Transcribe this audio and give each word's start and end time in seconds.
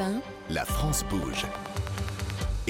1. 0.00 0.22
La 0.48 0.64
France 0.64 1.04
bouge. 1.10 1.46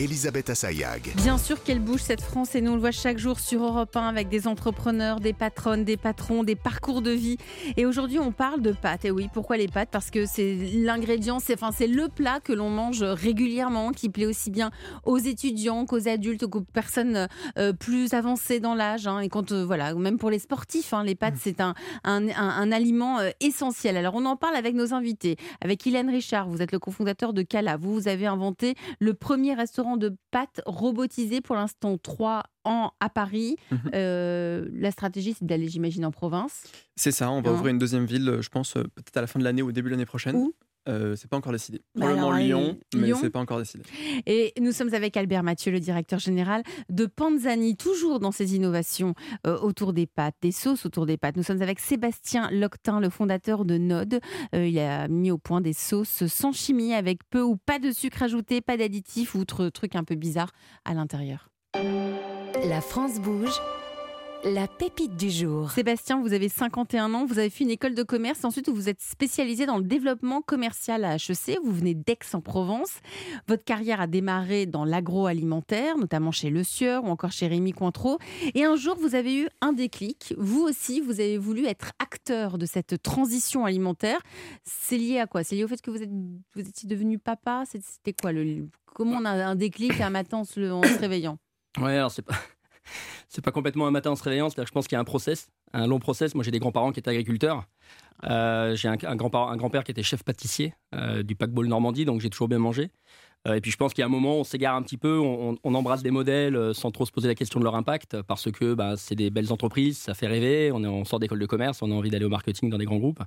Elisabeth 0.04 0.48
Assayag. 0.48 1.12
Bien 1.16 1.36
sûr 1.36 1.62
qu'elle 1.62 1.78
bouge 1.78 2.00
cette 2.00 2.22
France 2.22 2.54
et 2.54 2.62
nous 2.62 2.70
on 2.72 2.74
le 2.74 2.80
voit 2.80 2.90
chaque 2.90 3.18
jour 3.18 3.38
sur 3.38 3.62
Europe 3.62 3.94
1 3.94 4.08
avec 4.08 4.30
des 4.30 4.46
entrepreneurs, 4.48 5.20
des 5.20 5.34
patronnes, 5.34 5.84
des 5.84 5.98
patrons, 5.98 6.42
des 6.42 6.56
parcours 6.56 7.02
de 7.02 7.10
vie. 7.10 7.36
Et 7.76 7.84
aujourd'hui 7.84 8.18
on 8.18 8.32
parle 8.32 8.62
de 8.62 8.72
pâtes. 8.72 9.04
Et 9.04 9.10
oui, 9.10 9.28
pourquoi 9.34 9.58
les 9.58 9.68
pâtes? 9.68 9.90
Parce 9.92 10.10
que 10.10 10.24
c'est 10.24 10.54
l'ingrédient, 10.72 11.38
c'est 11.38 11.52
enfin, 11.52 11.70
c'est 11.70 11.86
le 11.86 12.08
plat 12.08 12.40
que 12.40 12.54
l'on 12.54 12.70
mange 12.70 13.02
régulièrement, 13.02 13.92
qui 13.92 14.08
plaît 14.08 14.24
aussi 14.24 14.50
bien 14.50 14.70
aux 15.04 15.18
étudiants 15.18 15.84
qu'aux 15.84 16.08
adultes, 16.08 16.46
qu'aux 16.46 16.62
personnes 16.62 17.28
euh, 17.58 17.72
plus 17.74 18.14
avancées 18.14 18.58
dans 18.58 18.74
l'âge. 18.74 19.06
hein. 19.06 19.20
et 19.20 19.28
quand, 19.28 19.52
euh, 19.52 19.64
voilà, 19.66 19.92
même 19.94 20.16
pour 20.16 20.30
les 20.30 20.38
sportifs, 20.38 20.94
hein, 20.94 21.04
les 21.04 21.14
pâtes 21.14 21.34
c'est 21.38 21.60
un, 21.60 21.74
un, 22.04 22.26
un- 22.28 22.32
un 22.36 22.72
aliment 22.72 23.18
euh, 23.18 23.30
essentiel. 23.40 23.98
Alors 23.98 24.14
on 24.14 24.24
en 24.24 24.36
parle 24.36 24.56
avec 24.56 24.74
nos 24.74 24.94
invités. 24.94 25.36
Avec 25.60 25.86
Hélène 25.86 26.08
Richard, 26.08 26.48
vous 26.48 26.62
êtes 26.62 26.72
le 26.72 26.78
cofondateur 26.78 27.34
de 27.34 27.42
Cala. 27.42 27.76
Vous, 27.76 27.92
vous 27.92 28.08
avez 28.08 28.26
inventé 28.26 28.76
le 28.98 29.12
premier 29.12 29.52
restaurant 29.52 29.89
de 29.96 30.14
pâtes 30.30 30.60
robotisé 30.66 31.40
pour 31.40 31.56
l'instant 31.56 31.96
3 31.98 32.42
ans 32.64 32.92
à 33.00 33.08
Paris. 33.08 33.56
Mhm. 33.70 33.78
Euh, 33.94 34.68
la 34.72 34.90
stratégie, 34.90 35.34
c'est 35.38 35.44
d'aller, 35.46 35.68
j'imagine, 35.68 36.04
en 36.04 36.10
province. 36.10 36.64
C'est 36.96 37.12
ça, 37.12 37.30
on 37.30 37.40
va 37.40 37.50
Hein. 37.50 37.54
ouvrir 37.54 37.70
une 37.72 37.78
deuxième 37.78 38.04
ville, 38.06 38.28
euh, 38.28 38.42
je 38.42 38.48
pense, 38.50 38.76
euh, 38.76 38.82
peut-être 38.94 39.16
à 39.16 39.20
la 39.22 39.26
fin 39.26 39.38
de 39.38 39.44
l'année 39.44 39.62
ou 39.62 39.68
au 39.68 39.72
début 39.72 39.88
de 39.88 39.94
l'année 39.94 40.06
prochaine. 40.06 40.36
Où? 40.36 40.54
Euh, 40.90 41.14
c'est 41.16 41.28
pas 41.28 41.36
encore 41.36 41.52
décidé. 41.52 41.78
Bah 41.94 42.06
Probablement 42.06 42.32
alors, 42.32 42.40
Lyon, 42.40 42.78
mais 42.94 43.06
Lyon 43.06 43.18
c'est 43.20 43.30
pas 43.30 43.38
encore 43.38 43.58
décidé. 43.58 43.84
Et 44.26 44.52
nous 44.60 44.72
sommes 44.72 44.92
avec 44.92 45.16
Albert 45.16 45.42
Mathieu, 45.42 45.70
le 45.70 45.80
directeur 45.80 46.18
général 46.18 46.62
de 46.88 47.06
Panzani, 47.06 47.76
toujours 47.76 48.18
dans 48.18 48.32
ses 48.32 48.56
innovations 48.56 49.14
euh, 49.46 49.58
autour 49.58 49.92
des 49.92 50.06
pâtes, 50.06 50.34
des 50.42 50.52
sauces 50.52 50.84
autour 50.86 51.06
des 51.06 51.16
pâtes. 51.16 51.36
Nous 51.36 51.42
sommes 51.42 51.62
avec 51.62 51.78
Sébastien 51.78 52.50
Loctin, 52.50 53.00
le 53.00 53.08
fondateur 53.08 53.64
de 53.64 53.78
Node. 53.78 54.20
Euh, 54.54 54.66
il 54.66 54.78
a 54.80 55.06
mis 55.08 55.30
au 55.30 55.38
point 55.38 55.60
des 55.60 55.72
sauces 55.72 56.26
sans 56.26 56.52
chimie, 56.52 56.92
avec 56.94 57.20
peu 57.30 57.42
ou 57.42 57.56
pas 57.56 57.78
de 57.78 57.92
sucre 57.92 58.22
ajouté, 58.22 58.60
pas 58.60 58.76
d'additifs 58.76 59.34
ou 59.34 59.40
autre 59.40 59.68
truc 59.68 59.94
un 59.94 60.04
peu 60.04 60.16
bizarre 60.16 60.50
à 60.84 60.94
l'intérieur. 60.94 61.50
La 61.74 62.80
France 62.80 63.20
bouge. 63.20 63.60
La 64.42 64.66
pépite 64.66 65.16
du 65.16 65.28
jour. 65.30 65.70
Sébastien, 65.70 66.18
vous 66.22 66.32
avez 66.32 66.48
51 66.48 67.12
ans, 67.12 67.26
vous 67.26 67.38
avez 67.38 67.50
fait 67.50 67.62
une 67.64 67.70
école 67.70 67.94
de 67.94 68.02
commerce, 68.02 68.42
ensuite 68.42 68.70
vous 68.70 68.88
êtes 68.88 69.02
spécialisé 69.02 69.66
dans 69.66 69.76
le 69.76 69.84
développement 69.84 70.40
commercial 70.40 71.04
à 71.04 71.16
HEC, 71.16 71.58
vous 71.62 71.72
venez 71.72 71.92
d'Aix-en-Provence. 71.94 72.88
Votre 73.48 73.64
carrière 73.64 74.00
a 74.00 74.06
démarré 74.06 74.64
dans 74.64 74.86
l'agroalimentaire, 74.86 75.98
notamment 75.98 76.32
chez 76.32 76.48
Le 76.48 76.64
Sieur 76.64 77.04
ou 77.04 77.08
encore 77.08 77.32
chez 77.32 77.48
Rémi 77.48 77.72
Cointreau. 77.72 78.18
Et 78.54 78.64
un 78.64 78.76
jour, 78.76 78.96
vous 78.98 79.14
avez 79.14 79.36
eu 79.42 79.48
un 79.60 79.74
déclic. 79.74 80.34
Vous 80.38 80.62
aussi, 80.62 81.00
vous 81.00 81.20
avez 81.20 81.36
voulu 81.36 81.66
être 81.66 81.92
acteur 81.98 82.56
de 82.56 82.64
cette 82.64 83.02
transition 83.02 83.66
alimentaire. 83.66 84.20
C'est 84.64 84.96
lié 84.96 85.18
à 85.18 85.26
quoi? 85.26 85.44
C'est 85.44 85.54
lié 85.54 85.64
au 85.64 85.68
fait 85.68 85.82
que 85.82 85.90
vous, 85.90 86.02
êtes, 86.02 86.10
vous 86.54 86.60
étiez 86.62 86.88
devenu 86.88 87.18
papa? 87.18 87.64
C'est- 87.66 87.84
C'était 87.84 88.14
quoi 88.14 88.32
le, 88.32 88.68
Comment 88.94 89.18
on 89.18 89.24
a 89.26 89.32
un 89.32 89.54
déclic 89.54 90.00
un 90.00 90.10
matin 90.10 90.38
en 90.38 90.44
se, 90.44 90.70
en 90.70 90.82
se 90.82 90.98
réveillant? 90.98 91.36
Ouais, 91.78 91.96
alors 91.96 92.10
c'est 92.10 92.22
pas. 92.22 92.34
C'est 93.30 93.44
pas 93.44 93.52
complètement 93.52 93.86
un 93.86 93.92
matin 93.92 94.10
en 94.10 94.16
se 94.16 94.24
réveillant, 94.24 94.50
c'est-à-dire 94.50 94.66
je 94.66 94.72
pense 94.72 94.88
qu'il 94.88 94.96
y 94.96 94.98
a 94.98 95.00
un 95.00 95.04
process, 95.04 95.50
un 95.72 95.86
long 95.86 96.00
process. 96.00 96.34
Moi, 96.34 96.42
j'ai 96.42 96.50
des 96.50 96.58
grands-parents 96.58 96.90
qui 96.90 96.98
étaient 96.98 97.10
agriculteurs. 97.10 97.62
Euh, 98.24 98.74
j'ai 98.74 98.88
un, 98.88 98.96
grand-père 98.96 99.84
qui 99.84 99.92
était 99.92 100.02
chef 100.02 100.24
pâtissier 100.24 100.74
euh, 100.96 101.22
du 101.22 101.36
paquebot 101.36 101.64
Normandie, 101.64 102.04
donc 102.04 102.20
j'ai 102.20 102.28
toujours 102.28 102.48
bien 102.48 102.58
mangé. 102.58 102.90
Euh, 103.46 103.54
et 103.54 103.60
puis 103.60 103.70
je 103.70 103.76
pense 103.76 103.94
qu'il 103.94 104.02
y 104.02 104.04
a 104.04 104.06
un 104.06 104.10
moment, 104.10 104.38
on 104.38 104.44
s'égare 104.44 104.74
un 104.74 104.82
petit 104.82 104.96
peu, 104.96 105.16
on, 105.16 105.56
embrasse 105.62 106.02
des 106.02 106.10
modèles 106.10 106.56
euh, 106.56 106.74
sans 106.74 106.90
trop 106.90 107.06
se 107.06 107.12
poser 107.12 107.28
la 107.28 107.36
question 107.36 107.60
de 107.60 107.64
leur 107.64 107.76
impact, 107.76 108.20
parce 108.22 108.50
que 108.50 108.74
bah, 108.74 108.94
c'est 108.96 109.14
des 109.14 109.30
belles 109.30 109.52
entreprises, 109.52 109.96
ça 109.96 110.14
fait 110.14 110.26
rêver, 110.26 110.72
on, 110.72 111.04
sort 111.04 111.20
d'école 111.20 111.38
de 111.38 111.46
commerce, 111.46 111.82
on 111.82 111.92
a 111.92 111.94
envie 111.94 112.10
d'aller 112.10 112.24
au 112.24 112.30
marketing 112.30 112.68
dans 112.68 112.78
des 112.78 112.84
grands 112.84 112.98
groupes. 112.98 113.22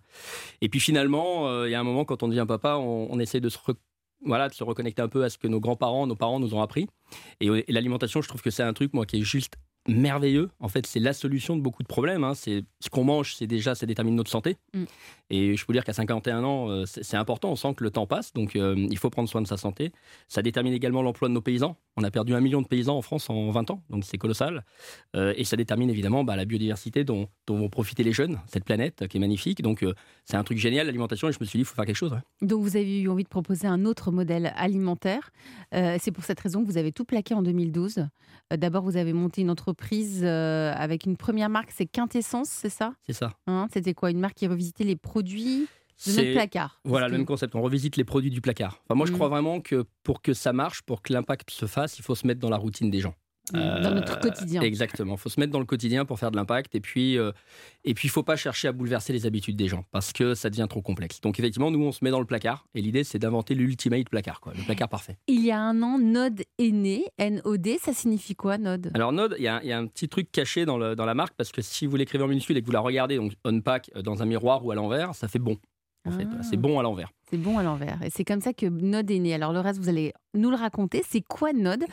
Et 0.59 0.67
puis 0.67 0.81
finalement, 0.81 1.63
il 1.63 1.71
y 1.71 1.75
a 1.75 1.79
un 1.79 1.83
moment, 1.83 2.03
quand 2.03 2.23
on 2.23 2.27
devient 2.27 2.45
papa, 2.45 2.75
on, 2.75 3.17
essaie 3.21 3.39
de 3.39 3.47
se, 3.47 3.57
voilà, 4.25 4.49
de 4.49 4.53
se 4.53 4.65
reconnecter 4.65 5.01
un 5.01 5.07
peu 5.07 5.23
à 5.23 5.29
ce 5.29 5.37
que 5.37 5.47
nos 5.47 5.61
grands-parents, 5.61 6.07
nos 6.07 6.17
parents 6.17 6.41
nous 6.41 6.53
ont 6.53 6.61
appris. 6.61 6.87
Et 7.39 7.71
l'alimentation, 7.71 8.21
je 8.21 8.27
trouve 8.27 8.41
que 8.41 8.51
c'est 8.51 8.63
un 8.63 8.73
truc, 8.73 8.93
moi, 8.93 9.05
qui 9.05 9.21
est 9.21 9.23
juste 9.23 9.55
merveilleux. 9.87 10.49
En 10.59 10.67
fait, 10.67 10.85
c'est 10.87 10.99
la 10.99 11.13
solution 11.13 11.55
de 11.57 11.61
beaucoup 11.61 11.83
de 11.83 11.87
problèmes. 11.87 12.23
hein. 12.23 12.33
C'est 12.35 12.63
ce 12.79 12.89
qu'on 12.89 13.03
mange, 13.03 13.35
c'est 13.35 13.47
déjà, 13.47 13.75
ça 13.75 13.85
détermine 13.85 14.15
notre 14.15 14.31
santé. 14.31 14.57
Mm. 14.73 14.83
Et 15.29 15.55
je 15.55 15.65
peux 15.65 15.73
dire 15.73 15.83
qu'à 15.83 15.93
51 15.93 16.43
ans, 16.43 16.69
euh, 16.69 16.85
c'est 16.85 17.17
important. 17.17 17.51
On 17.51 17.55
sent 17.55 17.73
que 17.75 17.83
le 17.83 17.89
temps 17.89 18.05
passe, 18.05 18.33
donc 18.33 18.55
euh, 18.55 18.75
il 18.89 18.97
faut 18.97 19.09
prendre 19.09 19.27
soin 19.27 19.41
de 19.41 19.47
sa 19.47 19.57
santé. 19.57 19.91
Ça 20.27 20.41
détermine 20.41 20.73
également 20.73 21.01
l'emploi 21.01 21.27
de 21.27 21.33
nos 21.33 21.41
paysans. 21.41 21.75
On 21.97 22.03
a 22.03 22.11
perdu 22.11 22.33
un 22.33 22.39
million 22.41 22.61
de 22.61 22.67
paysans 22.67 22.97
en 22.97 23.01
France 23.01 23.29
en 23.29 23.49
20 23.51 23.71
ans, 23.71 23.83
donc 23.89 24.03
c'est 24.03 24.17
colossal. 24.17 24.63
Euh, 25.15 25.33
et 25.37 25.43
ça 25.43 25.55
détermine 25.55 25.89
évidemment 25.89 26.23
bah, 26.23 26.35
la 26.35 26.45
biodiversité 26.45 27.03
dont, 27.03 27.27
dont 27.47 27.57
vont 27.57 27.69
profiter 27.69 28.03
les 28.03 28.13
jeunes, 28.13 28.39
cette 28.47 28.63
planète 28.63 29.07
qui 29.07 29.17
est 29.17 29.19
magnifique. 29.19 29.61
Donc 29.61 29.83
euh, 29.83 29.93
c'est 30.25 30.37
un 30.37 30.43
truc 30.43 30.57
génial, 30.57 30.85
l'alimentation. 30.85 31.29
Et 31.29 31.31
je 31.31 31.37
me 31.39 31.45
suis 31.45 31.57
dit, 31.57 31.61
il 31.61 31.65
faut 31.65 31.75
faire 31.75 31.85
quelque 31.85 31.95
chose. 31.95 32.11
ouais. 32.13 32.47
Donc 32.47 32.61
vous 32.61 32.77
avez 32.77 33.01
eu 33.01 33.09
envie 33.09 33.23
de 33.23 33.29
proposer 33.29 33.67
un 33.67 33.85
autre 33.85 34.11
modèle 34.11 34.53
alimentaire. 34.55 35.31
C'est 35.71 36.11
pour 36.11 36.23
cette 36.23 36.39
raison 36.39 36.61
que 36.61 36.67
vous 36.67 36.77
avez 36.77 36.91
tout 36.91 37.05
plaqué 37.05 37.33
en 37.33 37.41
2012. 37.41 38.05
Euh, 38.51 38.57
D'abord, 38.57 38.83
vous 38.83 38.97
avez 38.97 39.13
monté 39.13 39.41
une 39.41 39.49
entreprise 39.49 39.72
euh, 40.23 40.73
avec 40.75 41.05
une 41.05 41.17
première 41.17 41.49
marque, 41.49 41.71
c'est 41.71 41.85
Quintessence, 41.85 42.49
c'est 42.49 42.69
ça? 42.69 42.93
C'est 43.05 43.13
ça. 43.13 43.33
Hein 43.47 43.67
C'était 43.73 43.93
quoi 43.93 44.11
Une 44.11 44.19
marque 44.19 44.35
qui 44.35 44.47
revisitait 44.47 44.83
les 44.83 44.95
produits 44.95 45.67
notre 46.07 46.33
placard? 46.33 46.81
Voilà, 46.83 47.07
le 47.07 47.17
même 47.17 47.25
concept. 47.25 47.55
On 47.55 47.61
revisite 47.61 47.95
les 47.97 48.03
produits 48.03 48.31
du 48.31 48.41
placard. 48.41 48.79
Enfin, 48.85 48.95
moi, 48.95 49.05
je 49.05 49.11
Mm. 49.11 49.15
crois 49.15 49.29
vraiment 49.29 49.61
que 49.61 49.85
pour 50.03 50.21
que 50.21 50.33
ça 50.33 50.51
marche, 50.51 50.81
pour 50.81 51.01
que 51.01 51.13
l'impact 51.13 51.49
se 51.51 51.65
fasse, 51.65 51.97
il 51.99 52.01
faut 52.01 52.15
se 52.15 52.25
mettre 52.27 52.39
dans 52.39 52.49
la 52.49 52.57
routine 52.57 52.89
des 52.89 52.99
gens. 52.99 53.13
Dans 53.51 53.59
Euh, 53.59 53.93
notre 53.95 54.19
quotidien. 54.21 54.61
Exactement. 54.61 55.15
Il 55.15 55.19
faut 55.19 55.27
se 55.29 55.37
mettre 55.39 55.51
dans 55.51 55.59
le 55.59 55.65
quotidien 55.65 56.05
pour 56.05 56.17
faire 56.17 56.31
de 56.31 56.37
l'impact. 56.37 56.75
Et 56.75 56.79
puis, 56.79 57.17
euh, 57.17 57.31
et 57.83 57.93
puis, 57.93 58.07
il 58.07 58.11
faut 58.11 58.23
pas 58.23 58.37
chercher 58.37 58.69
à 58.69 58.71
bouleverser 58.71 59.11
les 59.11 59.25
habitudes 59.25 59.57
des 59.57 59.67
gens 59.67 59.83
parce 59.91 60.13
que 60.13 60.33
ça 60.33 60.49
devient 60.49 60.67
trop 60.69 60.81
complexe. 60.81 61.19
Donc, 61.19 61.39
effectivement, 61.39 61.69
nous, 61.69 61.83
on 61.83 61.91
se 61.91 62.03
met 62.05 62.09
dans 62.11 62.21
le 62.21 62.25
placard. 62.25 62.65
Et 62.73 62.81
l'idée, 62.81 63.03
c'est 63.03 63.19
d'inventer 63.19 63.53
l'ultimate 63.53 64.07
placard, 64.07 64.39
quoi, 64.39 64.53
le 64.55 64.63
placard 64.63 64.87
parfait. 64.87 65.17
Il 65.27 65.41
y 65.43 65.51
a 65.51 65.59
un 65.59 65.81
an, 65.81 65.99
Node 65.99 66.43
est 66.57 66.71
né. 66.71 67.03
N-O-D, 67.17 67.79
ça 67.81 67.91
signifie 67.93 68.35
quoi, 68.35 68.57
Node? 68.57 68.91
Alors, 68.93 69.11
Node, 69.11 69.35
il 69.37 69.43
y, 69.43 69.47
a 69.49 69.59
il 69.61 69.67
y 69.67 69.73
a 69.73 69.77
un 69.77 69.87
petit 69.87 70.07
truc 70.07 70.31
caché 70.31 70.63
dans, 70.65 70.77
le- 70.77 70.95
dans 70.95 71.05
la 71.05 71.13
marque 71.13 71.33
parce 71.35 71.51
que 71.51 71.61
si 71.61 71.85
vous 71.85 71.97
l'écrivez 71.97 72.23
en 72.23 72.27
minuscule 72.27 72.55
et 72.57 72.61
que 72.61 72.65
vous 72.65 72.71
la 72.71 72.79
regardez, 72.79 73.17
donc 73.17 73.33
unpack 73.43 73.91
euh, 73.97 74.01
dans 74.01 74.21
un 74.21 74.25
miroir 74.25 74.65
ou 74.65 74.71
à 74.71 74.75
l'envers, 74.75 75.15
ça 75.15 75.27
fait 75.27 75.39
bon. 75.39 75.57
En 76.05 76.11
fait, 76.11 76.27
Ah. 76.29 76.43
c'est 76.43 76.57
bon 76.57 76.79
à 76.79 76.83
l'envers. 76.83 77.09
C'est 77.29 77.37
bon 77.37 77.57
à 77.57 77.63
l'envers. 77.63 77.97
Et 78.03 78.09
c'est 78.09 78.25
comme 78.25 78.41
ça 78.41 78.51
que 78.53 78.65
Node 78.65 79.09
est 79.09 79.19
né. 79.19 79.33
Alors 79.33 79.53
le 79.53 79.59
reste, 79.61 79.79
vous 79.79 79.87
allez 79.89 80.13
nous 80.33 80.49
le 80.49 80.55
raconter. 80.57 81.01
C'est 81.07 81.21
quoi 81.21 81.53
Node 81.53 81.85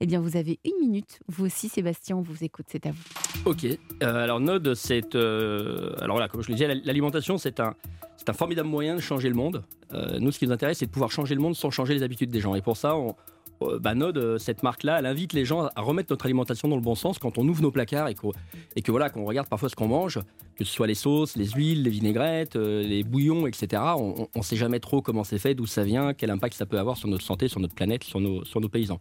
Eh 0.00 0.06
bien, 0.06 0.20
vous 0.20 0.36
avez 0.36 0.60
une 0.64 0.78
minute. 0.80 1.18
Vous 1.28 1.46
aussi, 1.46 1.68
Sébastien, 1.68 2.16
on 2.16 2.22
vous 2.22 2.44
écoute. 2.44 2.66
C'est 2.68 2.86
à 2.86 2.92
vous. 2.92 3.02
Ok. 3.50 3.64
Euh, 3.64 3.76
alors 4.24 4.38
Node, 4.40 4.74
c'est 4.74 5.14
euh, 5.16 5.92
alors 6.00 6.16
voilà, 6.16 6.28
comme 6.28 6.42
je 6.42 6.48
le 6.48 6.54
disais, 6.54 6.68
la- 6.68 6.74
l'alimentation, 6.82 7.36
c'est 7.36 7.58
un 7.60 7.74
c'est 8.16 8.30
un 8.30 8.32
formidable 8.32 8.68
moyen 8.68 8.94
de 8.96 9.00
changer 9.00 9.28
le 9.28 9.34
monde. 9.34 9.64
Euh, 9.92 10.18
nous, 10.20 10.30
ce 10.32 10.38
qui 10.38 10.46
nous 10.46 10.52
intéresse, 10.52 10.78
c'est 10.78 10.86
de 10.86 10.90
pouvoir 10.90 11.10
changer 11.10 11.34
le 11.34 11.40
monde 11.40 11.54
sans 11.54 11.70
changer 11.70 11.94
les 11.94 12.02
habitudes 12.02 12.30
des 12.30 12.40
gens. 12.40 12.54
Et 12.54 12.62
pour 12.62 12.76
ça, 12.76 12.96
on, 12.96 13.14
bah, 13.60 13.94
Node, 13.94 14.18
euh, 14.18 14.38
cette 14.38 14.62
marque-là, 14.62 14.98
elle 14.98 15.06
invite 15.06 15.32
les 15.32 15.44
gens 15.44 15.68
à 15.74 15.80
remettre 15.80 16.12
notre 16.12 16.26
alimentation 16.26 16.68
dans 16.68 16.76
le 16.76 16.82
bon 16.82 16.94
sens 16.94 17.18
quand 17.18 17.38
on 17.38 17.48
ouvre 17.48 17.62
nos 17.62 17.70
placards 17.70 18.08
et, 18.08 18.14
que 18.14 18.90
voilà, 18.90 19.10
qu'on 19.10 19.24
regarde 19.24 19.48
parfois 19.48 19.68
ce 19.68 19.76
qu'on 19.76 19.88
mange, 19.88 20.20
que 20.56 20.64
ce 20.64 20.72
soit 20.72 20.86
les 20.86 20.94
sauces, 20.94 21.36
les 21.36 21.48
huiles, 21.50 21.82
les 21.82 21.90
vinaigrettes, 21.90 22.56
euh, 22.56 22.82
les 22.82 23.04
bouillons, 23.04 23.46
etc. 23.46 23.82
On 23.96 24.28
ne 24.34 24.42
sait 24.42 24.56
jamais 24.56 24.80
trop 24.80 25.02
comment 25.02 25.24
c'est 25.24 25.38
fait, 25.38 25.54
d'où 25.54 25.66
ça 25.66 25.84
vient, 25.84 26.14
quel 26.14 26.30
impact 26.30 26.54
ça 26.54 26.66
peut 26.66 26.78
avoir 26.78 26.96
sur 26.96 27.08
notre 27.08 27.24
santé, 27.24 27.48
sur 27.48 27.60
notre 27.60 27.74
planète, 27.74 28.04
sur 28.04 28.20
nos, 28.20 28.68
paysans. 28.68 28.98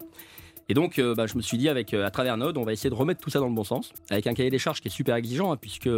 Et 0.69 0.73
donc, 0.73 0.99
euh, 0.99 1.15
bah, 1.15 1.27
je 1.27 1.35
me 1.35 1.41
suis 1.41 1.57
dit, 1.57 1.69
avec, 1.69 1.93
euh, 1.93 2.05
à 2.05 2.11
travers 2.11 2.37
Node, 2.37 2.57
on 2.57 2.63
va 2.63 2.73
essayer 2.73 2.89
de 2.89 2.95
remettre 2.95 3.21
tout 3.21 3.29
ça 3.29 3.39
dans 3.39 3.47
le 3.47 3.55
bon 3.55 3.63
sens, 3.63 3.93
avec 4.09 4.27
un 4.27 4.33
cahier 4.33 4.49
des 4.49 4.59
charges 4.59 4.81
qui 4.81 4.87
est 4.87 4.91
super 4.91 5.15
exigeant, 5.15 5.51
hein, 5.51 5.57
puisque 5.57 5.89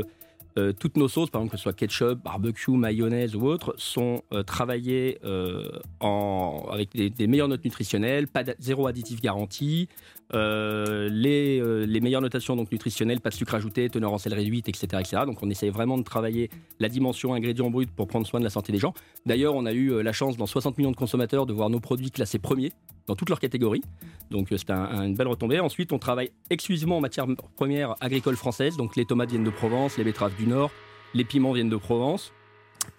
euh, 0.60 0.74
toutes 0.74 0.98
nos 0.98 1.08
sauces, 1.08 1.30
par 1.30 1.42
exemple, 1.42 1.52
que 1.54 1.58
ce 1.58 1.64
soit 1.64 1.74
ketchup, 1.74 2.24
barbecue, 2.24 2.72
mayonnaise 2.72 3.36
ou 3.36 3.46
autre, 3.46 3.74
sont 3.78 4.22
euh, 4.34 4.44
travaillées 4.44 5.18
euh, 5.24 5.80
avec 6.72 6.90
des, 6.92 7.28
meilleures 7.28 7.48
notes 7.48 7.64
nutritionnelles, 7.64 8.28
pas 8.28 8.44
zéro 8.60 8.88
additif 8.88 9.22
garanti, 9.22 9.88
les, 10.34 12.00
meilleures 12.02 12.22
notations 12.22 12.56
donc 12.56 12.72
nutritionnelles, 12.72 13.22
pas 13.22 13.30
de 13.30 13.36
sucre 13.36 13.56
ajouté, 13.56 13.90
teneur 13.90 14.14
en 14.14 14.18
sel 14.18 14.34
réduite, 14.34 14.70
etc., 14.70 14.88
etc. 15.00 15.24
Donc 15.26 15.42
on 15.42 15.50
essaye 15.50 15.70
vraiment 15.70 15.98
de 15.98 16.04
travailler 16.04 16.50
la 16.80 16.90
dimension 16.90 17.34
ingrédients 17.34 17.70
bruts 17.70 17.88
pour 17.88 18.08
prendre 18.08 18.28
soin 18.28 18.40
de 18.40 18.46
la 18.46 18.52
santé 18.52 18.72
des 18.72 18.78
gens. 18.78 18.94
D'ailleurs, 19.26 19.56
on 19.56 19.66
a 19.66 19.74
eu 19.74 20.04
la 20.04 20.14
chance 20.14 20.38
dans 20.38 20.46
60 20.46 20.78
millions 20.78 20.92
de 20.92 20.96
consommateurs 20.96 21.46
de 21.46 21.54
voir 21.54 21.70
nos 21.70 21.80
produits 21.80 22.12
classés 22.12 22.40
premiers 22.40 22.72
dans 23.10 23.16
toutes 23.16 23.30
leurs 23.30 23.40
catégories. 23.40 23.82
Donc 24.30 24.52
euh, 24.52 24.58
c'est 24.58 24.70
un- 24.70 24.76
un- 24.84 25.04
une 25.08 25.16
belle 25.16 25.28
retombée. 25.28 25.60
Ensuite, 25.60 25.92
on 25.92 26.00
travaille 26.00 26.32
exclusivement 26.50 26.98
en 26.98 27.02
matière 27.02 27.26
première 27.56 27.96
agricole 28.02 28.36
française. 28.38 28.78
Donc 28.78 28.96
les 28.96 29.06
tomates 29.06 29.30
viennent 29.32 29.44
de 29.44 29.50
Provence, 29.50 29.98
les 29.98 30.04
betteraves 30.04 30.36
du 30.38 30.46
Nord, 30.46 30.72
les 31.16 31.26
piments 31.26 31.52
viennent 31.54 31.70
de 31.70 31.76
Provence, 31.76 32.32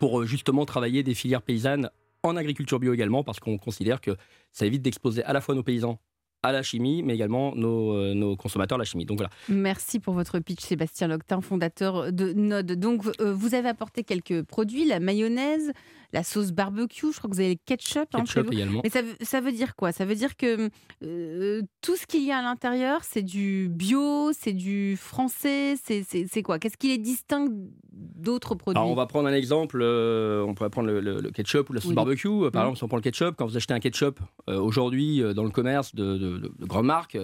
pour 0.00 0.20
euh, 0.20 0.26
justement 0.26 0.66
travailler 0.66 1.02
des 1.02 1.14
filières 1.14 1.42
paysannes 1.42 1.88
en 2.22 2.36
agriculture 2.36 2.78
bio 2.80 2.92
également, 2.92 3.22
parce 3.24 3.38
qu'on 3.40 3.56
considère 3.56 4.00
que 4.00 4.10
ça 4.52 4.66
évite 4.66 4.82
d'exposer 4.82 5.22
à 5.24 5.32
la 5.32 5.40
fois 5.40 5.54
nos 5.54 5.62
paysans 5.62 5.98
à 6.42 6.52
la 6.52 6.62
chimie, 6.62 7.02
mais 7.02 7.14
également 7.14 7.54
nos, 7.54 7.94
euh, 7.94 8.14
consommateurs 8.36 8.76
à 8.76 8.80
la 8.80 8.84
chimie. 8.84 9.04
Donc 9.04 9.18
voilà. 9.18 9.30
Merci 9.48 10.00
pour 10.00 10.14
votre 10.14 10.38
pitch, 10.38 10.60
Sébastien 10.60 11.06
Loctin, 11.06 11.40
fondateur 11.42 12.12
de 12.12 12.32
Node. 12.32 12.72
Donc, 12.72 13.04
vous 13.20 13.54
avez 13.54 13.68
apporté 13.68 14.04
quelques 14.04 14.42
produits 14.42 14.86
la 14.86 15.00
mayonnaise, 15.00 15.70
la 16.12 16.22
sauce 16.24 16.50
barbecue, 16.52 17.12
je 17.12 17.18
crois 17.18 17.30
que 17.30 17.34
vous 17.34 17.40
avez 17.40 17.50
le 17.54 17.58
ketchup. 17.64 18.08
hein, 18.14 18.20
Ketchup 18.24 18.52
également. 18.52 18.80
Mais 18.82 18.90
ça, 18.90 19.02
veut- 19.02 19.16
ça 19.20 19.40
veut 19.40 19.52
dire 19.52 19.76
quoi? 19.76 19.92
Ça 19.92 20.04
veut 20.04 20.14
dire 20.14 20.36
que 20.36 20.68
euh, 21.04 21.62
tout 21.80 21.96
ce 21.96 22.06
qu'il 22.06 22.24
y 22.24 22.32
a 22.32 22.38
à 22.38 22.42
l'intérieur, 22.42 23.04
c'est 23.04 23.22
du 23.22 23.68
bio, 23.70 24.32
c'est 24.32 24.52
du 24.52 24.96
français, 24.96 25.74
c'est 25.76 26.42
quoi? 26.42 26.58
Qu'est-ce 26.58 26.76
qui 26.76 26.88
les 26.88 26.98
distingue 26.98 27.52
d'autres 27.92 28.54
produits? 28.54 28.78
Alors, 28.78 28.90
on 28.90 28.94
va 28.94 29.06
prendre 29.06 29.28
un 29.28 29.32
exemple, 29.34 29.78
euh, 29.82 30.42
on 30.46 30.54
pourrait 30.54 30.70
prendre 30.70 30.88
le, 30.88 31.00
le- 31.00 31.20
le 31.20 31.30
ketchup 31.30 31.70
ou 31.70 31.72
la 31.72 31.80
sauce 31.80 31.90
Oui. 31.90 31.94
barbecue. 31.94 32.28
Euh, 32.28 32.50
Par 32.50 32.62
exemple, 32.64 32.78
si 32.78 32.84
on 32.84 32.88
prend 32.88 32.96
le 32.96 33.02
ketchup, 33.02 33.34
quand 33.36 33.46
vous 33.46 33.56
achetez 33.56 33.74
un 33.74 33.80
ketchup 33.80 34.18
euh, 34.48 34.58
aujourd'hui 34.60 35.22
dans 35.34 35.44
le 35.44 35.50
commerce 35.50 35.94
de, 35.94 36.18
de, 36.18 36.38
de- 36.38 36.52
de 36.58 36.64
grandes 36.66 36.86
marques, 36.86 37.16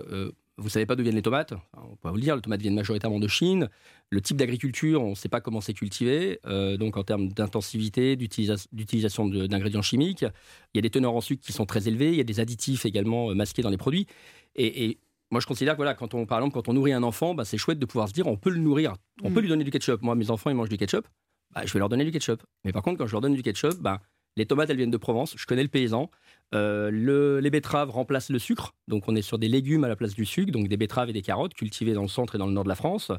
vous 0.59 0.69
savez 0.71 0.87
pas 0.87 0.97
d'où 0.97 1.03
viennent 1.03 1.15
les 1.17 1.23
tomates. 1.23 1.53
On 1.77 1.97
peut 1.97 2.09
vous 2.09 2.15
le 2.17 2.21
dire, 2.23 2.35
les 2.37 2.41
tomates 2.43 2.63
viennent 2.63 2.75
majoritairement 2.75 3.19
de 3.21 3.29
Chine. 3.29 3.69
Le 4.11 4.21
type 4.21 4.37
d'agriculture, 4.39 5.03
on 5.03 5.11
ne 5.11 5.15
sait 5.15 5.29
pas 5.29 5.41
comment 5.43 5.61
c'est 5.61 5.75
cultivé. 5.75 6.39
Euh, 6.47 6.77
donc, 6.79 6.97
en 6.97 7.05
termes 7.05 7.29
d'intensivité, 7.29 8.17
d'utilisa- 8.17 8.67
d'utilisation 8.73 9.27
d'ingrédients 9.27 9.83
chimiques, 9.83 10.23
il 10.23 10.77
y 10.77 10.79
a 10.79 10.83
des 10.83 10.91
teneurs 10.91 11.15
en 11.15 11.21
sucre 11.21 11.45
qui 11.45 11.53
sont 11.53 11.67
très 11.67 11.89
élevées. 11.89 12.11
Il 12.11 12.17
y 12.17 12.21
a 12.21 12.25
des 12.25 12.41
additifs 12.41 12.87
également 12.87 13.31
euh, 13.31 13.35
masqués 13.35 13.63
dans 13.63 13.71
les 13.71 13.77
produits. 13.77 14.07
Et, 14.55 14.87
et 14.87 14.99
moi, 15.31 15.41
je 15.41 15.47
considère 15.47 15.75
que 15.75 15.79
voilà, 15.79 15.95
quand 15.95 16.15
on, 16.15 16.25
par 16.25 16.39
exemple, 16.39 16.55
quand 16.55 16.69
on 16.69 16.73
nourrit 16.73 16.93
un 16.93 17.03
enfant, 17.03 17.35
bah, 17.35 17.45
c'est 17.45 17.59
chouette 17.59 17.79
de 17.79 17.87
pouvoir 17.87 18.09
se 18.09 18.15
dire 18.15 18.27
on 18.27 18.37
peut 18.37 18.51
le 18.51 18.59
nourrir. 18.61 18.95
On 19.23 19.31
Mm. 19.31 19.35
peut 19.35 19.41
lui 19.41 19.49
donner 19.49 19.65
du 19.65 19.71
ketchup. 19.71 20.01
Moi, 20.03 20.15
mes 20.15 20.31
enfants, 20.31 20.49
ils 20.51 20.57
mangent 20.57 20.69
du 20.71 20.79
ketchup. 20.79 21.07
Bah, 21.55 21.63
je 21.67 21.73
vais 21.73 21.79
leur 21.81 21.89
donner 21.89 22.05
du 22.05 22.13
ketchup. 22.13 22.43
Mais 22.65 22.73
par 22.73 22.83
contre, 22.83 22.99
quand 22.99 23.07
je 23.07 23.13
leur 23.13 23.21
donne 23.21 23.35
du 23.35 23.43
ketchup, 23.43 23.75
bah, 23.81 24.01
les 24.37 24.47
tomates, 24.47 24.71
elles 24.71 24.77
viennent 24.77 24.91
de 24.91 24.97
Provence. 24.97 25.35
Je 25.37 25.47
connais 25.47 25.63
le 25.63 25.69
paysan. 25.69 26.11
Euh, 26.55 26.91
le- 26.93 27.41
les 27.41 27.51
betteraves 27.51 27.91
remplacent 27.91 28.31
le 28.31 28.39
sucre. 28.39 28.75
Donc, 28.89 29.09
on 29.09 29.17
est 29.17 29.23
sur 29.23 29.39
des 29.39 29.49
légumes 29.49 29.85
à 29.85 29.89
la 29.89 29.97
place 29.97 30.15
du 30.15 30.25
sucre. 30.25 30.53
Donc, 30.53 30.69
des 30.69 30.77
betteraves 30.77 31.11
et 31.11 31.13
des 31.13 31.23
carottes 31.23 31.55
cultivées 31.55 31.93
dans 31.93 32.03
le 32.03 32.09
centre 32.09 32.35
et 32.37 32.39
dans 32.39 32.47
le 32.47 32.53
nord 32.53 32.65
de 32.65 32.69
la 32.69 32.75
France. 32.77 33.11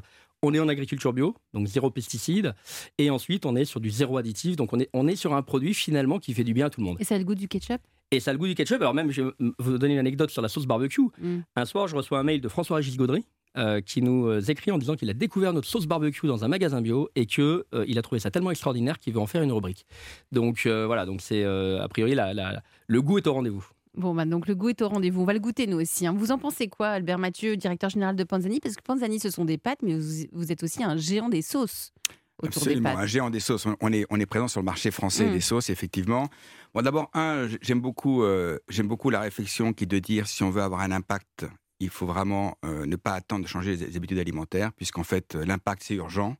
On 0.42 0.54
est 0.54 0.60
en 0.60 0.68
agriculture 0.68 1.12
bio, 1.12 1.34
donc 1.52 1.66
zéro 1.66 1.90
pesticide. 1.90 2.54
Et 2.96 3.10
ensuite, 3.10 3.44
on 3.44 3.56
est 3.56 3.64
sur 3.64 3.80
du 3.80 3.90
zéro 3.90 4.16
additif. 4.18 4.56
Donc, 4.56 4.72
on 4.72 4.80
est, 4.80 4.88
on 4.92 5.06
est 5.08 5.16
sur 5.16 5.34
un 5.34 5.42
produit 5.42 5.74
finalement 5.74 6.18
qui 6.18 6.32
fait 6.32 6.44
du 6.44 6.54
bien 6.54 6.66
à 6.66 6.70
tout 6.70 6.80
le 6.80 6.86
monde. 6.86 6.96
Et 7.00 7.04
ça 7.04 7.16
a 7.16 7.18
le 7.18 7.24
goût 7.24 7.34
du 7.34 7.48
ketchup? 7.48 7.80
Et 8.10 8.20
ça 8.20 8.30
a 8.30 8.34
le 8.34 8.38
goût 8.38 8.46
du 8.46 8.54
ketchup. 8.54 8.80
Alors, 8.80 8.94
même, 8.94 9.10
je 9.10 9.22
vais 9.22 9.30
vous 9.58 9.76
donner 9.78 9.94
une 9.94 9.98
anecdote 10.00 10.30
sur 10.30 10.40
la 10.40 10.48
sauce 10.48 10.64
barbecue. 10.66 11.02
Mm. 11.20 11.38
Un 11.56 11.64
soir, 11.66 11.88
je 11.88 11.96
reçois 11.96 12.18
un 12.18 12.22
mail 12.22 12.40
de 12.40 12.48
François-Régis 12.48 12.96
Gaudry 12.96 13.26
euh, 13.56 13.80
qui 13.80 14.02
nous 14.02 14.26
euh, 14.26 14.40
écrit 14.40 14.70
en 14.70 14.78
disant 14.78 14.94
qu'il 14.96 15.08
a 15.10 15.14
découvert 15.14 15.52
notre 15.52 15.66
sauce 15.68 15.86
barbecue 15.86 16.26
dans 16.26 16.44
un 16.44 16.48
magasin 16.48 16.80
bio 16.80 17.08
et 17.16 17.26
que 17.26 17.64
euh, 17.74 17.84
il 17.88 17.98
a 17.98 18.02
trouvé 18.02 18.18
ça 18.20 18.30
tellement 18.30 18.50
extraordinaire 18.50 18.98
qu'il 18.98 19.12
veut 19.14 19.20
en 19.20 19.26
faire 19.26 19.42
une 19.42 19.52
rubrique. 19.52 19.86
Donc 20.32 20.66
euh, 20.66 20.86
voilà, 20.86 21.06
donc 21.06 21.20
c'est 21.22 21.42
euh, 21.44 21.82
a 21.82 21.88
priori 21.88 22.14
la- 22.14 22.34
la- 22.34 22.62
le 22.86 23.02
goût 23.02 23.18
est 23.18 23.26
au 23.26 23.32
rendez-vous. 23.32 23.66
Bon, 23.94 24.14
bah, 24.14 24.24
donc 24.26 24.46
le 24.46 24.54
goût 24.54 24.68
est 24.68 24.80
au 24.82 24.88
rendez-vous. 24.88 25.22
On 25.22 25.24
va 25.24 25.32
le 25.32 25.40
goûter 25.40 25.66
nous 25.66 25.80
aussi. 25.80 26.06
hein. 26.06 26.14
Vous 26.16 26.30
en 26.30 26.38
pensez 26.38 26.68
quoi, 26.68 26.88
Albert 26.88 27.18
Mathieu, 27.18 27.56
directeur 27.56 27.90
général 27.90 28.14
de 28.14 28.22
Panzani? 28.22 28.60
Parce 28.60 28.76
que 28.76 28.82
Panzani, 28.82 29.18
ce 29.18 29.30
sont 29.30 29.44
des 29.44 29.58
pâtes, 29.58 29.80
mais 29.82 29.94
vous, 29.96 30.24
vous 30.32 30.52
êtes 30.52 30.62
aussi 30.62 30.84
un 30.84 30.96
géant 30.96 31.28
des 31.28 31.42
sauces 31.42 31.90
autour 32.40 32.62
Absolument, 32.62 32.94
des 32.94 33.00
un 33.02 33.06
géant 33.06 33.30
des 33.30 33.40
sauces. 33.40 33.66
On- 33.80 33.92
est, 33.92 34.06
on 34.10 34.20
est 34.20 34.26
présent 34.26 34.46
sur 34.46 34.60
le 34.60 34.64
marché 34.66 34.92
français 34.92 35.26
Mm. 35.26 35.32
des 35.32 35.40
sauces, 35.40 35.70
effectivement. 35.70 36.28
Bon, 36.74 36.82
d'abord, 36.82 37.10
un, 37.14 37.48
j'aime 37.60 37.80
beaucoup, 37.80 38.22
euh, 38.22 38.58
j'aime 38.68 38.86
beaucoup 38.86 39.10
la 39.10 39.18
réflexion 39.20 39.72
qui 39.72 39.82
est 39.84 39.88
de 39.88 39.98
dire 39.98 40.28
si 40.28 40.44
on 40.44 40.50
veut 40.50 40.62
avoir 40.62 40.82
un 40.82 40.92
impact, 40.92 41.46
il 41.80 41.90
faut 41.90 42.06
vraiment 42.06 42.58
euh, 42.64 42.86
ne 42.86 42.96
pas 42.96 43.12
attendre 43.12 43.44
de 43.44 43.48
changer 43.48 43.76
les 43.76 43.96
habitudes 43.96 44.18
alimentaires, 44.18 44.72
puisqu'en 44.72 45.04
fait, 45.04 45.34
euh, 45.34 45.44
l'impact, 45.44 45.82
c'est 45.84 45.94
urgent. 45.94 46.36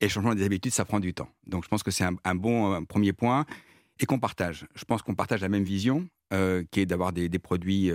Et 0.00 0.06
le 0.06 0.10
changement 0.10 0.34
des 0.34 0.44
habitudes, 0.44 0.72
ça 0.72 0.84
prend 0.84 1.00
du 1.00 1.14
temps. 1.14 1.28
Donc, 1.46 1.64
je 1.64 1.68
pense 1.68 1.82
que 1.82 1.90
c'est 1.90 2.04
un, 2.04 2.34
bon 2.34 2.74
euh, 2.74 2.80
premier 2.80 3.12
point 3.12 3.44
et 4.00 4.06
qu'on 4.06 4.18
partage. 4.18 4.66
Je 4.74 4.84
pense 4.84 5.02
qu'on 5.02 5.14
partage 5.14 5.40
la 5.40 5.48
même 5.48 5.64
vision, 5.64 6.08
qui 6.70 6.80
est 6.80 6.86
d'avoir 6.86 7.12
des, 7.12 7.28
produits, 7.38 7.92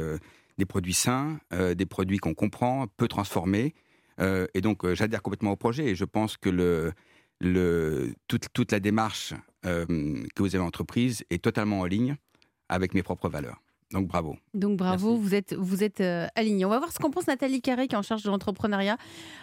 des 0.60 0.66
produits 0.66 0.94
sains, 0.94 1.40
des 1.52 1.86
produits 1.88 2.20
qu'on 2.20 2.36
comprend, 2.36 2.86
peu 2.96 3.08
transformés. 3.08 3.74
Et 4.20 4.62
donc, 4.62 4.88
j'adhère 4.94 5.24
complètement 5.24 5.52
au 5.52 5.56
projet 5.56 5.86
et 5.88 5.96
je 5.96 6.06
pense 6.06 6.38
que 6.38 6.94
toute, 8.28 8.72
la 8.72 8.80
démarche 8.80 9.34
que 9.64 10.38
vous 10.38 10.56
avez 10.56 10.64
entreprise 10.64 11.26
est 11.32 11.44
totalement 11.44 11.80
en 11.80 11.86
ligne 11.86 12.16
avec 12.70 12.94
mes 12.94 13.02
propres 13.02 13.28
valeurs. 13.28 13.60
Donc, 13.94 14.08
bravo. 14.08 14.36
Donc 14.54 14.78
bravo, 14.78 15.12
Merci. 15.12 15.24
vous 15.24 15.36
êtes, 15.36 15.54
vous 15.54 15.84
êtes 15.84 16.02
euh, 16.02 16.28
aligné. 16.36 16.66
On 16.66 16.70
va 16.70 16.78
voir 16.80 16.92
ce 16.92 17.00
qu'en 17.00 17.10
pense 17.10 17.28
Nathalie 17.28 17.62
Carré, 17.62 17.88
qui 17.88 17.96
est 17.96 17.98
en 17.98 18.02
charge 18.02 18.24
de 18.24 18.30
l'entrepreneuriat 18.30 18.98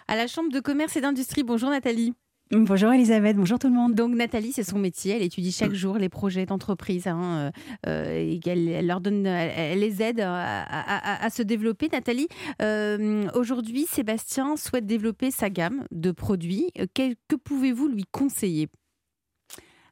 à 0.08 0.16
la 0.16 0.26
Chambre 0.26 0.50
de 0.52 0.60
commerce 0.60 0.96
et 0.96 1.00
d'industrie. 1.00 1.42
Bonjour 1.42 1.70
Nathalie. 1.70 2.12
Bonjour 2.50 2.92
Elisabeth, 2.92 3.36
bonjour 3.38 3.58
tout 3.58 3.68
le 3.68 3.72
monde. 3.74 3.94
Donc 3.94 4.14
Nathalie, 4.14 4.52
c'est 4.52 4.64
son 4.64 4.78
métier. 4.78 5.16
Elle 5.16 5.22
étudie 5.22 5.50
chaque 5.50 5.72
jour 5.72 5.96
les 5.96 6.10
projets 6.10 6.44
d'entreprise 6.44 7.06
hein, 7.06 7.50
euh, 7.86 7.88
euh, 7.88 8.18
et 8.18 8.38
elle 8.46 8.86
leur 8.86 9.00
donne, 9.00 9.24
elle, 9.24 9.50
elle 9.56 9.78
les 9.80 10.02
aide 10.02 10.20
à, 10.20 10.62
à- 10.62 11.22
à- 11.22 11.24
à 11.24 11.30
se 11.30 11.42
développer. 11.42 11.88
Nathalie, 11.90 12.28
euh, 12.60 13.26
aujourd'hui, 13.34 13.86
Sébastien 13.88 14.56
souhaite 14.58 14.84
développer 14.84 15.30
sa 15.30 15.48
gamme 15.48 15.86
de 15.90 16.10
produits. 16.12 16.70
Que 16.94 17.34
pouvez-vous 17.36 17.88
lui 17.88 18.04
conseiller? 18.12 18.68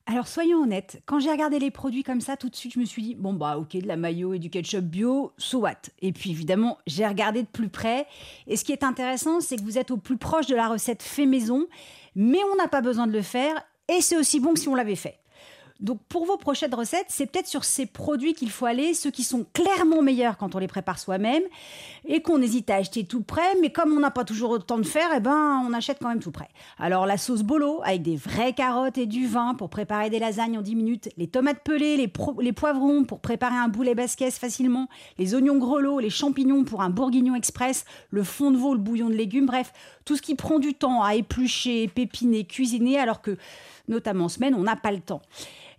Alors 0.06 0.26
soyons 0.26 0.62
honnêtes, 0.62 1.00
quand 1.06 1.20
j'ai 1.20 1.30
regardé 1.30 1.60
les 1.60 1.70
produits 1.70 2.02
comme 2.02 2.20
ça, 2.20 2.36
tout 2.36 2.48
de 2.48 2.56
suite 2.56 2.74
je 2.74 2.80
me 2.80 2.84
suis 2.84 3.02
dit, 3.02 3.14
bon 3.14 3.34
bah 3.34 3.56
ok, 3.56 3.76
de 3.76 3.86
la 3.86 3.96
mayo 3.96 4.34
et 4.34 4.40
du 4.40 4.50
ketchup 4.50 4.84
bio, 4.84 5.32
so 5.38 5.60
what? 5.60 5.76
Et 6.00 6.12
puis 6.12 6.30
évidemment, 6.30 6.78
j'ai 6.88 7.06
regardé 7.06 7.42
de 7.42 7.48
plus 7.48 7.68
près. 7.68 8.06
Et 8.48 8.56
ce 8.56 8.64
qui 8.64 8.72
est 8.72 8.82
intéressant, 8.82 9.40
c'est 9.40 9.56
que 9.56 9.62
vous 9.62 9.78
êtes 9.78 9.92
au 9.92 9.96
plus 9.96 10.16
proche 10.16 10.46
de 10.46 10.56
la 10.56 10.68
recette 10.68 11.04
fait 11.04 11.26
maison, 11.26 11.66
mais 12.16 12.40
on 12.52 12.56
n'a 12.56 12.66
pas 12.66 12.80
besoin 12.80 13.06
de 13.06 13.12
le 13.12 13.22
faire, 13.22 13.54
et 13.88 14.00
c'est 14.00 14.16
aussi 14.16 14.40
bon 14.40 14.54
que 14.54 14.60
si 14.60 14.68
on 14.68 14.74
l'avait 14.74 14.96
fait. 14.96 15.21
Donc 15.82 16.00
pour 16.08 16.24
vos 16.24 16.36
prochaines 16.36 16.74
recettes, 16.74 17.06
c'est 17.08 17.26
peut-être 17.26 17.48
sur 17.48 17.64
ces 17.64 17.86
produits 17.86 18.34
qu'il 18.34 18.50
faut 18.50 18.66
aller, 18.66 18.94
ceux 18.94 19.10
qui 19.10 19.24
sont 19.24 19.44
clairement 19.52 20.00
meilleurs 20.00 20.38
quand 20.38 20.54
on 20.54 20.58
les 20.58 20.68
prépare 20.68 21.00
soi-même 21.00 21.42
et 22.04 22.22
qu'on 22.22 22.40
hésite 22.40 22.70
à 22.70 22.76
acheter 22.76 23.04
tout 23.04 23.22
prêt, 23.22 23.56
mais 23.60 23.70
comme 23.70 23.92
on 23.92 23.98
n'a 23.98 24.12
pas 24.12 24.24
toujours 24.24 24.54
le 24.54 24.60
temps 24.60 24.78
de 24.78 24.84
faire, 24.84 25.10
eh 25.16 25.20
ben 25.20 25.60
on 25.68 25.72
achète 25.72 25.98
quand 26.00 26.08
même 26.08 26.20
tout 26.22 26.30
prêt. 26.30 26.48
Alors 26.78 27.04
la 27.04 27.18
sauce 27.18 27.42
bolo 27.42 27.80
avec 27.84 28.02
des 28.02 28.16
vraies 28.16 28.52
carottes 28.52 28.96
et 28.96 29.06
du 29.06 29.26
vin 29.26 29.54
pour 29.54 29.70
préparer 29.70 30.08
des 30.08 30.20
lasagnes 30.20 30.56
en 30.56 30.62
10 30.62 30.76
minutes, 30.76 31.08
les 31.16 31.26
tomates 31.26 31.64
pelées, 31.64 31.96
les 31.96 32.52
poivrons 32.52 33.04
pour 33.04 33.20
préparer 33.20 33.56
un 33.56 33.68
boulet 33.68 33.96
basquez 33.96 34.30
facilement, 34.30 34.88
les 35.18 35.34
oignons 35.34 35.58
grelots, 35.58 35.98
les 35.98 36.10
champignons 36.10 36.62
pour 36.64 36.82
un 36.82 36.90
bourguignon 36.90 37.34
express, 37.34 37.84
le 38.10 38.22
fond 38.22 38.52
de 38.52 38.56
veau, 38.56 38.72
le 38.74 38.80
bouillon 38.80 39.08
de 39.08 39.14
légumes, 39.14 39.46
bref, 39.46 39.72
tout 40.04 40.16
ce 40.16 40.22
qui 40.22 40.34
prend 40.34 40.58
du 40.58 40.74
temps 40.74 41.02
à 41.02 41.14
éplucher, 41.14 41.88
pépiner, 41.88 42.44
cuisiner 42.44 42.98
alors 42.98 43.22
que 43.22 43.36
notamment 43.88 44.26
en 44.26 44.28
semaine, 44.28 44.54
on 44.54 44.62
n'a 44.62 44.76
pas 44.76 44.92
le 44.92 45.00
temps. 45.00 45.22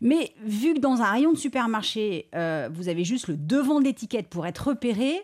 Mais 0.01 0.31
vu 0.43 0.73
que 0.73 0.79
dans 0.79 1.01
un 1.01 1.11
rayon 1.11 1.31
de 1.31 1.37
supermarché, 1.37 2.27
euh, 2.35 2.69
vous 2.73 2.89
avez 2.89 3.03
juste 3.03 3.27
le 3.27 3.37
devant 3.37 3.79
de 3.79 3.85
l'étiquette 3.85 4.27
pour 4.27 4.45
être 4.45 4.67
repéré, 4.67 5.21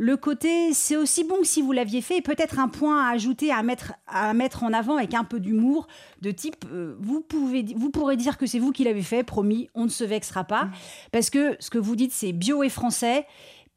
le 0.00 0.16
côté, 0.16 0.72
c'est 0.74 0.96
aussi 0.96 1.24
bon 1.24 1.40
que 1.40 1.46
si 1.46 1.60
vous 1.60 1.72
l'aviez 1.72 2.00
fait, 2.02 2.20
peut-être 2.20 2.60
un 2.60 2.68
point 2.68 3.04
à 3.04 3.10
ajouter, 3.10 3.50
à 3.50 3.64
mettre, 3.64 3.94
à 4.06 4.32
mettre 4.32 4.62
en 4.62 4.72
avant 4.72 4.96
avec 4.96 5.12
un 5.12 5.24
peu 5.24 5.40
d'humour, 5.40 5.88
de 6.22 6.30
type, 6.30 6.64
euh, 6.72 6.94
vous, 7.00 7.20
pouvez, 7.20 7.64
vous 7.74 7.90
pourrez 7.90 8.16
dire 8.16 8.38
que 8.38 8.46
c'est 8.46 8.60
vous 8.60 8.70
qui 8.70 8.84
l'avez 8.84 9.02
fait, 9.02 9.24
promis, 9.24 9.68
on 9.74 9.84
ne 9.84 9.88
se 9.88 10.04
vexera 10.04 10.44
pas, 10.44 10.68
parce 11.10 11.30
que 11.30 11.56
ce 11.58 11.68
que 11.68 11.78
vous 11.78 11.96
dites, 11.96 12.12
c'est 12.12 12.32
bio 12.32 12.62
et 12.62 12.68
français, 12.68 13.26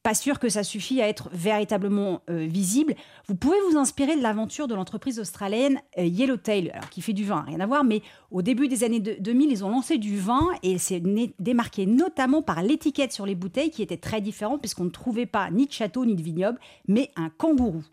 pas 0.03 0.13
sûr 0.15 0.39
que 0.39 0.50
ça 0.50 0.63
suffit 0.63 1.01
à 1.01 1.07
être 1.07 1.30
véritablement 1.31 2.21
euh, 2.30 2.45
visible. 2.48 2.95
Vous 3.27 3.36
pouvez 3.36 3.57
vous 3.69 3.77
inspirer 3.77 4.15
de 4.15 4.21
l'aventure 4.21 4.68
de 4.68 4.74
l'entreprise 4.74 5.19
australienne 5.19 5.80
euh, 6.00 6.03
Yellowtail, 6.06 6.71
alors 6.71 6.89
qui 6.89 7.01
fait 7.01 7.13
du 7.13 7.24
vin, 7.24 7.42
rien 7.42 7.59
à 7.59 7.68
voir, 7.68 7.83
mais 7.83 8.01
au 8.31 8.42
début 8.42 8.68
des 8.68 8.83
années 8.83 9.00
de- 9.00 9.15
2000, 9.19 9.51
ils 9.51 9.63
ont 9.63 9.69
lancé 9.69 9.98
du 10.00 10.18
vin 10.18 10.48
et 10.63 10.77
c'est 10.80 11.01
démarqué 11.39 11.86
notamment 11.86 12.42
par 12.42 12.63
l'étiquette 12.63 13.12
sur 13.12 13.25
les 13.27 13.36
bouteilles 13.36 13.69
qui 13.69 13.83
était 13.83 13.97
très 13.97 14.21
différente 14.21 14.61
puisqu'on 14.61 14.85
ne 14.85 14.90
trouvait 14.90 15.26
pas 15.28 15.52
ni 15.52 15.68
de 15.68 15.71
château 15.71 16.06
ni 16.06 16.16
de 16.16 16.23
vignoble, 16.23 16.59
mais 16.87 17.11
un 17.16 17.30
kangourou. 17.30 17.83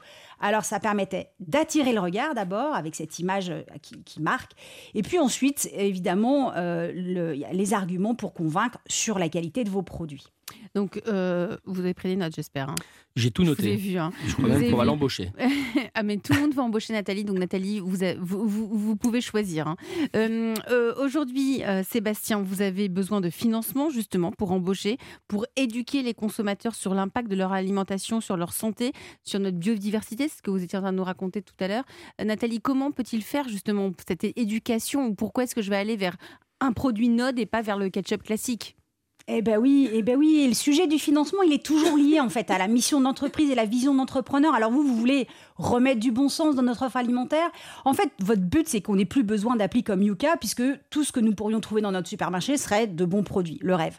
Alors 0.41 0.65
ça 0.65 0.81
permettait 0.81 1.31
d'attirer 1.41 1.93
le 1.93 2.01
regard 2.01 2.35
d'abord 2.35 2.75
avec 2.75 2.95
cette 2.95 3.19
image 3.19 3.51
euh, 3.51 3.63
qui, 3.83 4.23
marque, 4.23 4.53
et 4.95 5.03
puis 5.03 5.19
ensuite 5.19 5.69
évidemment 5.75 6.53
euh, 6.57 6.91
les 6.93 7.75
arguments 7.75 8.15
pour 8.15 8.33
convaincre 8.33 8.79
sur 8.87 9.19
la 9.19 9.29
qualité 9.29 9.65
de 9.65 9.71
vos 9.71 9.83
produits. 9.83 10.27
Donc 10.75 11.01
euh, 11.07 11.57
vous 11.65 11.81
avez 11.81 11.95
pris 11.95 12.09
des 12.09 12.17
notes, 12.17 12.35
j'espère. 12.37 12.69
hein. 12.71 12.75
J'ai 13.17 13.31
tout 13.31 13.43
Je 13.45 13.51
vous 13.51 13.61
ai 13.61 13.65
noté. 13.71 13.77
vu. 13.77 13.99
hein. 13.99 14.13
Je 14.27 14.33
crois 14.35 14.49
Vous 14.49 14.61
même 14.61 14.71
qu'on 14.71 14.77
va 14.77 14.85
l'embaucher. 14.85 15.31
ah 15.95 16.03
mais 16.03 16.19
tout 16.19 16.33
le 16.35 16.41
monde 16.41 16.55
va 16.55 16.63
embaucher 16.63 16.93
Nathalie, 16.93 17.25
donc 17.25 17.39
Nathalie, 17.39 17.81
vous, 17.81 18.05
a- 18.05 18.15
vous, 18.15 18.47
vous- 18.47 18.69
vous 18.69 18.97
pouvez 18.97 19.21
choisir. 19.21 19.67
hein. 19.69 19.77
Euh, 20.15 20.55
euh, 20.71 20.95
Aujourd'hui, 21.03 21.63
Sébastien, 21.89 22.41
vous 22.43 22.63
avez 22.63 22.89
besoin 22.89 23.21
de 23.21 23.31
financement 23.31 23.91
justement 23.91 24.31
pour 24.33 24.53
embaucher, 24.53 24.99
pour 25.27 25.47
éduquer 25.57 26.03
les 26.03 26.15
consommateurs 26.15 26.75
sur 26.75 26.95
l'impact 26.95 27.29
de 27.29 27.37
leur 27.37 27.53
alimentation, 27.53 28.21
sur 28.21 28.37
leur 28.37 28.53
santé, 28.53 28.93
sur 29.25 29.41
notre 29.41 29.57
biodiversité, 29.59 30.29
ce 30.29 30.43
que 30.43 30.51
vous 30.51 30.63
étiez 30.63 30.79
en 30.79 30.83
train 30.83 30.93
de 30.93 30.97
nous 30.99 31.05
raconter 31.05 31.43
tout 31.43 31.55
à 31.61 31.69
l'heure. 31.69 31.85
Nathalie, 32.25 32.61
comment 32.61 32.91
peut-il 32.93 33.23
faire 33.23 33.49
justement 33.49 33.91
cette 34.07 34.25
éducation 34.25 35.07
ou 35.07 35.15
pourquoi 35.15 35.45
est-ce 35.45 35.55
que 35.55 35.63
je 35.63 35.71
vais 35.71 35.77
aller 35.77 35.97
vers 35.97 36.17
un 36.61 36.73
produit 36.73 37.09
Node 37.09 37.39
et 37.39 37.47
pas 37.47 37.63
vers 37.63 37.79
le 37.79 37.89
ketchup 37.91 38.23
classique? 38.23 38.77
Eh 39.31 39.43
ben 39.43 39.59
oui, 39.59 39.91
eh 39.93 40.03
ben 40.03 40.17
oui. 40.17 40.41
Et 40.41 40.49
le 40.49 40.55
sujet 40.55 40.87
du 40.87 40.99
financement, 40.99 41.43
il 41.43 41.53
est 41.53 41.63
toujours 41.63 41.99
lié 41.99 42.19
en 42.19 42.31
fait 42.31 42.51
à 42.51 42.57
la 42.57 42.67
mission 42.67 42.99
d'entreprise 42.99 43.51
et 43.51 43.55
la 43.55 43.67
vision 43.67 43.95
d'entrepreneur. 43.95 44.55
Alors 44.55 44.71
vous, 44.71 44.83
vous 44.83 44.97
voulez 44.97 45.29
remettre 45.57 46.01
du 46.01 46.11
bon 46.11 46.31
sens 46.31 46.55
dans 46.55 46.63
notre 46.63 46.87
offre 46.87 46.97
alimentaire? 46.97 47.51
En 47.85 47.93
fait, 47.93 48.11
votre 48.21 48.41
but, 48.41 48.67
c'est 48.67 48.81
qu'on 48.81 48.97
n'ait 48.97 49.05
plus 49.05 49.25
besoin 49.25 49.55
d'applis 49.55 49.83
comme 49.83 50.03
Yuka, 50.03 50.39
puisque 50.39 50.63
tout 50.89 51.05
ce 51.05 51.13
que 51.13 51.21
nous 51.21 51.35
pourrions 51.35 51.61
trouver 51.61 51.83
dans 51.83 51.93
notre 51.93 52.09
supermarché 52.09 52.57
serait 52.57 52.87
de 52.87 53.05
bons 53.05 53.23
produits. 53.23 53.59
Le 53.61 53.75
rêve. 53.75 53.99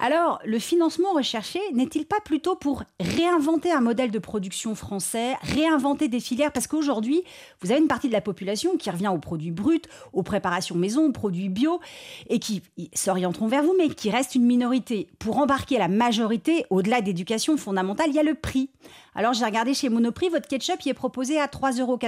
Alors, 0.00 0.38
le 0.44 0.60
financement 0.60 1.12
recherché 1.12 1.58
n'est-il 1.72 2.06
pas 2.06 2.20
plutôt 2.24 2.54
pour 2.54 2.84
réinventer 3.00 3.72
un 3.72 3.80
modèle 3.80 4.12
de 4.12 4.20
production 4.20 4.76
français, 4.76 5.34
réinventer 5.42 6.06
des 6.06 6.20
filières? 6.20 6.52
Parce 6.52 6.68
qu'aujourd'hui, 6.68 7.24
vous 7.60 7.72
avez 7.72 7.80
une 7.80 7.88
partie 7.88 8.06
de 8.06 8.12
la 8.12 8.20
population 8.20 8.76
qui 8.76 8.90
revient 8.90 9.08
aux 9.08 9.18
produits 9.18 9.50
bruts, 9.50 9.82
aux 10.12 10.22
préparations 10.22 10.76
maison, 10.76 11.06
aux 11.06 11.12
produits 11.12 11.48
bio, 11.48 11.80
et 12.28 12.38
qui 12.38 12.62
s'orienteront 12.94 13.48
vers 13.48 13.64
vous, 13.64 13.74
mais 13.76 13.88
qui 13.88 14.10
reste 14.10 14.36
une 14.36 14.44
minorité. 14.44 15.08
Pour 15.18 15.38
embarquer 15.38 15.78
la 15.78 15.88
majorité, 15.88 16.64
au-delà 16.70 17.00
d'éducation 17.00 17.56
fondamentale, 17.56 18.10
il 18.10 18.14
y 18.14 18.20
a 18.20 18.22
le 18.22 18.34
prix. 18.34 18.70
Alors 19.18 19.32
j'ai 19.32 19.44
regardé 19.44 19.74
chez 19.74 19.88
Monoprix, 19.88 20.28
votre 20.28 20.46
ketchup 20.46 20.76
il 20.84 20.90
est 20.90 20.94
proposé 20.94 21.40
à 21.40 21.46
3,99 21.46 21.80
euros 21.80 21.98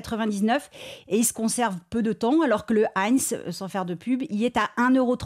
et 1.09 1.19
il 1.19 1.25
se 1.25 1.33
conserve 1.33 1.75
peu 1.91 2.03
de 2.03 2.13
temps, 2.13 2.43
alors 2.43 2.67
que 2.67 2.73
le 2.73 2.87
Heinz, 2.95 3.33
euh, 3.33 3.51
sans 3.51 3.67
faire 3.67 3.85
de 3.85 3.95
pub, 3.95 4.23
il 4.31 4.45
est 4.45 4.57
à 4.57 4.71
1,39 4.79 4.97
euros 4.97 5.17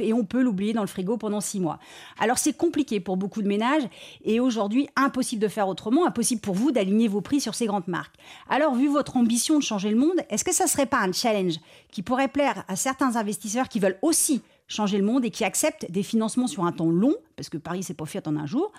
et 0.00 0.12
on 0.12 0.26
peut 0.26 0.42
l'oublier 0.42 0.74
dans 0.74 0.82
le 0.82 0.86
frigo 0.86 1.16
pendant 1.16 1.40
6 1.40 1.60
mois. 1.60 1.78
Alors 2.18 2.36
c'est 2.36 2.52
compliqué 2.52 3.00
pour 3.00 3.16
beaucoup 3.16 3.40
de 3.40 3.48
ménages 3.48 3.84
et 4.22 4.38
aujourd'hui 4.38 4.90
impossible 4.96 5.40
de 5.40 5.48
faire 5.48 5.66
autrement, 5.66 6.06
impossible 6.06 6.42
pour 6.42 6.54
vous 6.54 6.72
d'aligner 6.72 7.08
vos 7.08 7.22
prix 7.22 7.40
sur 7.40 7.54
ces 7.54 7.64
grandes 7.64 7.88
marques. 7.88 8.16
Alors 8.50 8.74
vu 8.74 8.88
votre 8.88 9.16
ambition 9.16 9.58
de 9.58 9.62
changer 9.62 9.88
le 9.88 9.96
monde, 9.96 10.20
est-ce 10.28 10.44
que 10.44 10.52
ça 10.52 10.66
serait 10.66 10.84
pas 10.84 10.98
un 10.98 11.12
challenge 11.12 11.54
qui 11.90 12.02
pourrait 12.02 12.28
plaire 12.28 12.64
à 12.68 12.76
certains 12.76 13.16
investisseurs 13.16 13.70
qui 13.70 13.80
veulent 13.80 13.98
aussi 14.02 14.42
changer 14.68 14.98
le 14.98 15.04
monde 15.04 15.24
et 15.24 15.30
qui 15.30 15.44
acceptent 15.44 15.90
des 15.90 16.02
financements 16.02 16.46
sur 16.46 16.64
un 16.64 16.72
temps 16.72 16.90
long, 16.90 17.14
parce 17.36 17.48
que 17.48 17.56
Paris, 17.56 17.82
c'est 17.82 17.94
pas 17.94 18.06
fait 18.06 18.28
en 18.28 18.36
un 18.36 18.46
jour, 18.46 18.70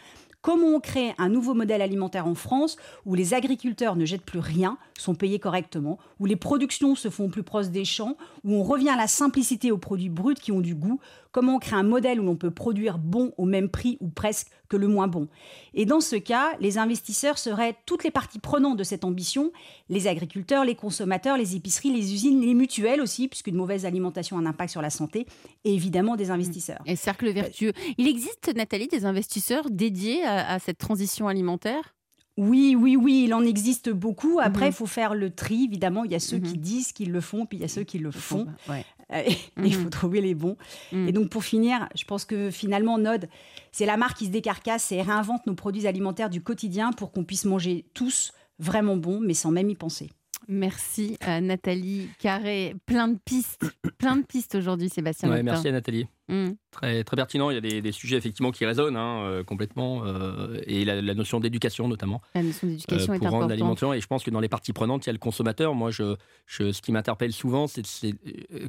Comment 0.41 0.69
on 0.69 0.79
crée 0.79 1.13
un 1.19 1.29
nouveau 1.29 1.53
modèle 1.53 1.83
alimentaire 1.83 2.25
en 2.25 2.33
France 2.33 2.75
où 3.05 3.13
les 3.13 3.35
agriculteurs 3.35 3.95
ne 3.95 4.05
jettent 4.05 4.25
plus 4.25 4.39
rien, 4.39 4.79
sont 4.97 5.13
payés 5.13 5.37
correctement, 5.37 5.99
où 6.19 6.25
les 6.25 6.35
productions 6.35 6.95
se 6.95 7.11
font 7.11 7.29
plus 7.29 7.43
proches 7.43 7.69
des 7.69 7.85
champs, 7.85 8.17
où 8.43 8.55
on 8.55 8.63
revient 8.63 8.89
à 8.89 8.95
la 8.95 9.07
simplicité 9.07 9.71
aux 9.71 9.77
produits 9.77 10.09
bruts 10.09 10.33
qui 10.33 10.51
ont 10.51 10.61
du 10.61 10.73
goût 10.73 10.99
Comment 11.31 11.55
on 11.55 11.59
crée 11.59 11.75
un 11.75 11.83
modèle 11.83 12.19
où 12.19 12.23
l'on 12.23 12.35
peut 12.35 12.51
produire 12.51 12.97
bon 12.97 13.33
au 13.37 13.45
même 13.45 13.69
prix 13.69 13.97
ou 14.01 14.09
presque 14.09 14.47
que 14.67 14.77
le 14.77 14.87
moins 14.87 15.07
bon 15.07 15.27
Et 15.73 15.85
dans 15.85 16.01
ce 16.01 16.15
cas, 16.15 16.51
les 16.59 16.77
investisseurs 16.77 17.37
seraient 17.37 17.75
toutes 17.85 18.03
les 18.03 18.11
parties 18.11 18.39
prenantes 18.39 18.77
de 18.77 18.83
cette 18.83 19.03
ambition, 19.03 19.51
les 19.89 20.07
agriculteurs, 20.07 20.65
les 20.65 20.75
consommateurs, 20.75 21.37
les 21.37 21.55
épiceries, 21.55 21.91
les 21.91 22.13
usines, 22.13 22.41
les 22.41 22.53
mutuelles 22.53 23.01
aussi, 23.01 23.27
puisqu'une 23.27 23.55
mauvaise 23.55 23.85
alimentation 23.85 24.37
a 24.37 24.41
un 24.41 24.45
impact 24.45 24.71
sur 24.71 24.81
la 24.81 24.89
santé, 24.89 25.25
et 25.63 25.73
évidemment 25.73 26.15
des 26.15 26.31
investisseurs. 26.31 26.81
Et 26.85 26.95
cercle 26.95 27.29
vertueux. 27.31 27.73
Il 27.97 28.07
existe, 28.07 28.53
Nathalie, 28.55 28.87
des 28.87 29.05
investisseurs 29.05 29.69
dédiés 29.69 30.23
à, 30.23 30.59
cette 30.59 30.77
transition 30.77 31.27
alimentaire? 31.27 31.95
Oui, 32.37 32.75
oui, 32.79 32.95
oui, 32.95 33.23
il 33.25 33.33
en 33.33 33.43
existe 33.43 33.89
beaucoup. 33.89 34.39
Après, 34.41 34.67
il 34.67 34.73
faut 34.73 34.85
faire 34.85 35.15
le 35.15 35.29
tri. 35.29 35.65
Évidemment, 35.65 36.03
il 36.05 36.11
y 36.11 36.15
a 36.15 36.19
ceux 36.19 36.39
qui 36.39 36.57
disent 36.57 36.91
qu'ils 36.91 37.11
le 37.11 37.21
font, 37.21 37.45
puis 37.45 37.57
il 37.57 37.61
y 37.61 37.65
a 37.65 37.67
ceux 37.67 37.83
qui 37.83 37.99
le 37.99 38.11
font. 38.11 38.47
Euh, 39.13 39.23
il 39.61 39.73
faut 39.73 39.81
mhm. 39.81 39.89
trouver 39.89 40.21
les 40.21 40.35
bons. 40.35 40.55
Mhm. 40.93 41.09
Et 41.09 41.11
donc, 41.11 41.29
pour 41.29 41.43
finir, 41.43 41.89
je 41.95 42.05
pense 42.05 42.23
que 42.23 42.49
finalement, 42.49 42.97
Node, 42.97 43.27
c'est 43.73 43.85
la 43.85 43.97
marque 43.97 44.19
qui 44.19 44.27
se 44.27 44.31
décarcasse 44.31 44.89
et 44.93 45.01
réinvente 45.01 45.45
nos 45.47 45.53
produits 45.53 45.85
alimentaires 45.85 46.29
du 46.29 46.41
quotidien 46.41 46.93
pour 46.93 47.11
qu'on 47.11 47.25
puisse 47.25 47.43
manger 47.43 47.83
tous 47.93 48.31
vraiment 48.57 48.95
bon, 48.95 49.19
mais 49.19 49.33
sans 49.33 49.51
même 49.51 49.69
y 49.69 49.75
penser. 49.75 50.11
Merci 50.47 51.17
à 51.19 51.41
Nathalie 51.41 52.07
Carré. 52.19 52.75
Plein 52.85 53.09
de 53.09 53.17
pistes, 53.17 53.65
plein 53.97 54.15
de 54.15 54.23
pistes 54.23 54.55
aujourd'hui, 54.55 54.89
Sébastien. 54.89 55.43
merci 55.43 55.67
à 55.67 55.71
Nathalie. 55.73 56.07
Mm. 56.31 56.51
Très, 56.71 57.03
très 57.03 57.15
pertinent. 57.17 57.49
Il 57.49 57.55
y 57.55 57.77
a 57.77 57.81
des, 57.81 57.91
sujets 57.91 58.15
effectivement 58.15 58.51
qui 58.51 58.65
résonnent 58.65 58.95
hein, 58.95 59.21
euh, 59.23 59.43
complètement. 59.43 60.03
Euh, 60.05 60.59
et 60.65 60.85
la, 60.85 61.13
notion 61.13 61.39
d'éducation 61.39 61.87
notamment. 61.87 62.21
La 62.33 62.41
notion 62.41 62.67
d'éducation 62.67 63.13
euh, 63.13 63.15
est 63.15 63.25
importante. 63.25 63.49
l'alimentation. 63.49 63.93
Et 63.93 63.99
je 63.99 64.07
pense 64.07 64.23
que 64.23 64.31
dans 64.31 64.39
les 64.39 64.49
parties 64.49 64.73
prenantes, 64.73 65.05
il 65.05 65.09
y 65.09 65.11
a 65.11 65.13
le 65.13 65.19
consommateur. 65.19 65.75
Moi, 65.75 65.91
je, 65.91 66.15
ce 66.47 66.81
qui 66.81 66.93
m'interpelle 66.93 67.33
souvent, 67.33 67.67
c'est 67.67 67.83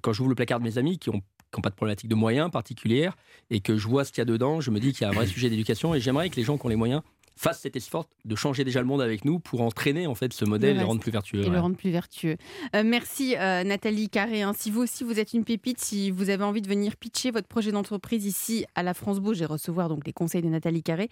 quand 0.02 0.12
j'ouvre 0.12 0.30
le 0.30 0.34
placard 0.34 0.58
de 0.58 0.64
mes 0.64 0.76
amis 0.76 0.98
qui 0.98 1.10
ont 1.10 1.22
qui 1.52 1.58
n'ont 1.58 1.62
pas 1.62 1.70
de 1.70 1.74
problématique 1.74 2.08
de 2.08 2.14
moyens 2.14 2.50
particulière 2.50 3.14
et 3.50 3.60
que 3.60 3.76
je 3.76 3.86
vois 3.86 4.06
ce 4.06 4.10
qu'il 4.10 4.20
y 4.20 4.22
a 4.22 4.24
dedans, 4.24 4.62
je 4.62 4.70
me 4.70 4.80
dis 4.80 4.94
qu'il 4.94 5.02
y 5.02 5.04
a 5.04 5.10
un 5.10 5.12
vrai 5.12 5.26
sujet 5.26 5.50
d'éducation 5.50 5.94
et 5.94 6.00
j'aimerais 6.00 6.30
que 6.30 6.36
les 6.36 6.44
gens 6.44 6.56
qui 6.56 6.64
ont 6.64 6.70
les 6.70 6.76
moyens 6.76 7.02
fasse 7.36 7.60
cet 7.60 7.76
effort 7.76 8.08
de 8.24 8.36
changer 8.36 8.64
déjà 8.64 8.80
le 8.80 8.86
monde 8.86 9.00
avec 9.00 9.24
nous 9.24 9.38
pour 9.38 9.62
entraîner 9.62 10.06
en 10.06 10.14
fait 10.14 10.32
ce 10.32 10.44
modèle 10.44 10.76
et 10.76 10.80
le 10.80 10.84
rendre 10.84 11.00
plus 11.00 11.10
vertueux. 11.10 11.42
Et 11.42 11.48
le 11.48 11.60
rendre 11.60 11.76
plus 11.76 11.90
vertueux. 11.90 12.36
Euh, 12.74 12.82
merci 12.84 13.36
euh, 13.36 13.64
Nathalie 13.64 14.08
Carré. 14.08 14.42
Hein. 14.42 14.52
Si 14.56 14.70
vous 14.70 14.82
aussi 14.82 15.04
vous 15.04 15.18
êtes 15.18 15.32
une 15.32 15.44
pépite, 15.44 15.80
si 15.80 16.10
vous 16.10 16.30
avez 16.30 16.44
envie 16.44 16.62
de 16.62 16.68
venir 16.68 16.96
pitcher 16.96 17.30
votre 17.30 17.48
projet 17.48 17.72
d'entreprise 17.72 18.26
ici 18.26 18.64
à 18.74 18.82
la 18.82 18.94
France 18.94 19.20
Bouge 19.20 19.40
et 19.42 19.46
recevoir 19.46 19.88
donc 19.88 20.06
les 20.06 20.12
conseils 20.12 20.42
de 20.42 20.48
Nathalie 20.48 20.82
Carré, 20.82 21.08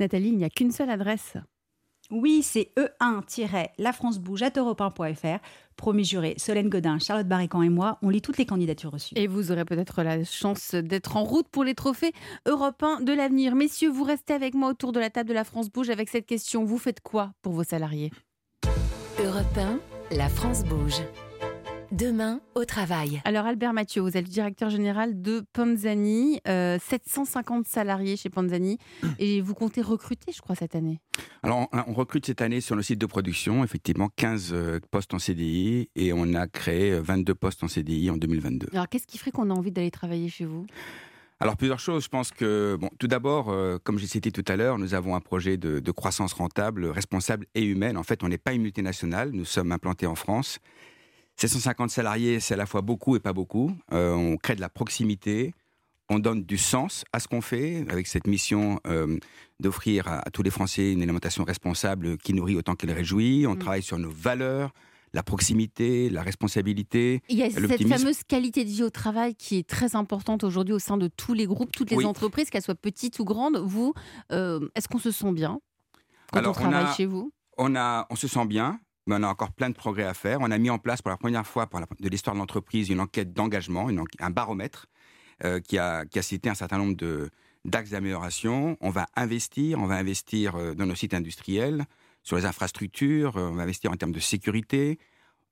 Nathalie, 0.00 0.28
il 0.28 0.36
n'y 0.36 0.44
a 0.44 0.50
qu'une 0.50 0.70
seule 0.70 0.90
adresse. 0.90 1.36
Oui, 2.10 2.42
c'est 2.42 2.72
e1-lafrancebouge.fr. 2.76 5.38
Promis 5.76 6.04
juré, 6.04 6.34
Solène 6.38 6.68
Godin, 6.68 6.98
Charlotte 6.98 7.28
Barrican 7.28 7.62
et 7.62 7.68
moi, 7.68 7.98
on 8.02 8.08
lit 8.08 8.20
toutes 8.20 8.38
les 8.38 8.46
candidatures 8.46 8.90
reçues. 8.90 9.14
Et 9.16 9.28
vous 9.28 9.52
aurez 9.52 9.64
peut-être 9.64 10.02
la 10.02 10.24
chance 10.24 10.74
d'être 10.74 11.16
en 11.16 11.22
route 11.24 11.46
pour 11.48 11.64
les 11.64 11.74
trophées 11.74 12.12
européens 12.46 13.00
de 13.00 13.12
l'avenir. 13.12 13.54
Messieurs, 13.54 13.90
vous 13.90 14.04
restez 14.04 14.32
avec 14.32 14.54
moi 14.54 14.70
autour 14.70 14.92
de 14.92 15.00
la 15.00 15.10
table 15.10 15.28
de 15.28 15.34
la 15.34 15.44
France 15.44 15.70
Bouge 15.70 15.90
avec 15.90 16.08
cette 16.08 16.26
question. 16.26 16.64
Vous 16.64 16.78
faites 16.78 17.00
quoi 17.00 17.32
pour 17.42 17.52
vos 17.52 17.64
salariés? 17.64 18.10
Europe 19.22 19.58
la 20.10 20.28
France 20.28 20.64
Bouge. 20.64 21.02
Demain 21.92 22.42
au 22.54 22.66
travail. 22.66 23.22
Alors 23.24 23.46
Albert 23.46 23.72
Mathieu, 23.72 24.02
vous 24.02 24.14
êtes 24.14 24.26
le 24.26 24.30
directeur 24.30 24.68
général 24.68 25.22
de 25.22 25.42
Panzani, 25.54 26.38
750 26.44 26.46
euh, 26.46 27.62
salariés 27.64 28.18
chez 28.18 28.28
Panzani 28.28 28.76
et 29.18 29.40
vous 29.40 29.54
comptez 29.54 29.80
recruter, 29.80 30.30
je 30.32 30.42
crois, 30.42 30.54
cette 30.54 30.74
année? 30.74 31.00
Alors 31.42 31.66
on, 31.72 31.94
recrute 31.94 32.26
cette 32.26 32.42
année 32.42 32.60
sur 32.60 32.76
le 32.76 32.82
site 32.82 33.00
de 33.00 33.06
production, 33.06 33.64
effectivement 33.64 34.10
15 34.16 34.50
euh, 34.52 34.80
postes 34.90 35.14
en 35.14 35.18
CDI 35.18 35.88
et 35.96 36.12
on 36.12 36.34
a 36.34 36.46
créé 36.46 36.98
22 37.00 37.32
euh, 37.32 37.34
postes 37.34 37.64
en 37.64 37.68
CDI 37.68 38.10
en 38.10 38.18
2022. 38.18 38.68
Alors 38.72 38.88
qu'est-ce 38.90 39.06
qui 39.06 39.16
ferait 39.16 39.30
qu'on 39.30 39.48
a 39.48 39.54
envie 39.54 39.72
d'aller 39.72 39.90
travailler 39.90 40.28
chez 40.28 40.44
vous? 40.44 40.66
Alors 41.40 41.56
plusieurs 41.56 41.80
choses. 41.80 42.04
Je 42.04 42.08
pense 42.10 42.32
que, 42.32 42.76
bon, 42.78 42.90
tout 42.98 43.06
d'abord, 43.06 43.54
comme 43.84 43.98
j'ai 43.98 44.08
cité 44.08 44.30
tout 44.30 44.44
à 44.48 44.56
l'heure, 44.56 44.76
nous 44.76 44.92
avons 44.92 45.14
un 45.14 45.20
projet 45.20 45.56
de, 45.56 45.78
de, 45.78 45.90
croissance 45.92 46.32
rentable, 46.32 46.84
responsable 46.86 47.46
et 47.54 47.62
humaine. 47.62 47.96
En 47.96 48.02
fait, 48.02 48.24
on 48.24 48.28
n'est 48.28 48.38
pas 48.38 48.52
une 48.52 48.62
multinationale, 48.62 49.30
nous 49.30 49.44
sommes 49.44 49.70
implantés 49.72 50.06
en 50.06 50.16
France 50.16 50.58
750 51.38 51.90
salariés, 51.90 52.40
c'est 52.40 52.54
à 52.54 52.56
la 52.56 52.66
fois 52.66 52.80
beaucoup 52.80 53.16
et 53.16 53.20
pas 53.20 53.32
beaucoup. 53.32 53.72
Euh, 53.92 54.12
on 54.12 54.36
crée 54.36 54.56
de 54.56 54.60
la 54.60 54.68
proximité, 54.68 55.54
on 56.08 56.18
donne 56.18 56.42
du 56.42 56.58
sens 56.58 57.04
à 57.12 57.20
ce 57.20 57.28
qu'on 57.28 57.40
fait 57.40 57.84
avec 57.90 58.06
cette 58.06 58.26
mission 58.26 58.80
euh, 58.86 59.18
d'offrir 59.60 60.08
à, 60.08 60.22
tous 60.32 60.42
les 60.42 60.50
Français 60.50 60.92
une 60.92 61.02
alimentation 61.02 61.44
responsable 61.44 62.18
qui 62.18 62.34
nourrit 62.34 62.56
autant 62.56 62.74
qu'elle 62.74 62.90
réjouit. 62.90 63.46
On 63.46 63.54
mm. 63.54 63.58
travaille 63.58 63.82
sur 63.82 63.98
nos 63.98 64.10
valeurs, 64.10 64.72
la 65.12 65.22
proximité, 65.22 66.10
la 66.10 66.22
responsabilité. 66.22 67.20
Il 67.28 67.38
y 67.38 67.44
a 67.44 67.50
cette 67.50 67.86
fameuse 67.86 68.24
qualité 68.24 68.64
de 68.64 68.70
vie 68.70 68.82
au 68.82 68.90
travail 68.90 69.34
qui 69.36 69.58
est 69.58 69.68
très 69.68 69.94
importante 69.94 70.42
aujourd'hui 70.42 70.74
au 70.74 70.80
sein 70.80 70.96
de 70.96 71.08
tous 71.08 71.34
les 71.34 71.46
groupes, 71.46 71.70
toutes 71.70 71.90
les 71.90 72.04
entreprises, 72.04 72.50
qu'elles 72.50 72.62
soient 72.62 72.74
petites 72.74 73.18
ou 73.20 73.24
grandes. 73.24 73.58
Vous, 73.58 73.94
euh, 74.32 74.68
est-ce 74.74 74.88
qu'on 74.88 74.98
se 74.98 75.12
sent 75.12 75.32
bien 75.32 75.60
quand 76.32 76.44
on 76.44 76.52
travaille 76.52 76.92
chez 76.96 77.06
vous? 77.06 77.32
on, 77.58 77.76
a, 77.76 78.06
on 78.10 78.16
se 78.16 78.28
sent 78.28 78.46
bien 78.46 78.80
mais 79.08 79.16
on 79.18 79.22
a 79.22 79.28
encore 79.28 79.52
plein 79.52 79.70
de 79.70 79.74
progrès 79.74 80.04
à 80.04 80.14
faire. 80.14 80.38
On 80.40 80.50
a 80.50 80.58
mis 80.58 80.70
en 80.70 80.78
place 80.78 81.02
pour 81.02 81.10
la 81.10 81.16
première 81.16 81.46
fois 81.46 81.66
pour 81.66 81.80
de 81.80 82.08
l'histoire 82.08 82.36
de 82.36 82.40
l'entreprise 82.40 82.90
une 82.90 83.00
enquête 83.00 83.32
d'engagement, 83.32 83.88
un 84.20 84.30
baromètre 84.30 84.86
euh, 85.44 85.60
qui, 85.60 85.78
a, 85.78 86.04
qui 86.04 86.18
a 86.18 86.22
cité 86.22 86.50
un 86.50 86.54
certain 86.54 86.78
nombre 86.78 86.94
de, 86.94 87.30
d'axes 87.64 87.90
d'amélioration. 87.90 88.76
On 88.80 88.90
va 88.90 89.06
investir, 89.16 89.78
on 89.78 89.86
va 89.86 89.96
investir 89.96 90.56
euh, 90.56 90.74
dans 90.74 90.86
nos 90.86 90.94
sites 90.94 91.14
industriels, 91.14 91.86
sur 92.22 92.36
les 92.36 92.44
infrastructures, 92.44 93.38
euh, 93.38 93.48
on 93.48 93.54
va 93.54 93.62
investir 93.62 93.90
en 93.90 93.96
termes 93.96 94.12
de 94.12 94.20
sécurité. 94.20 94.98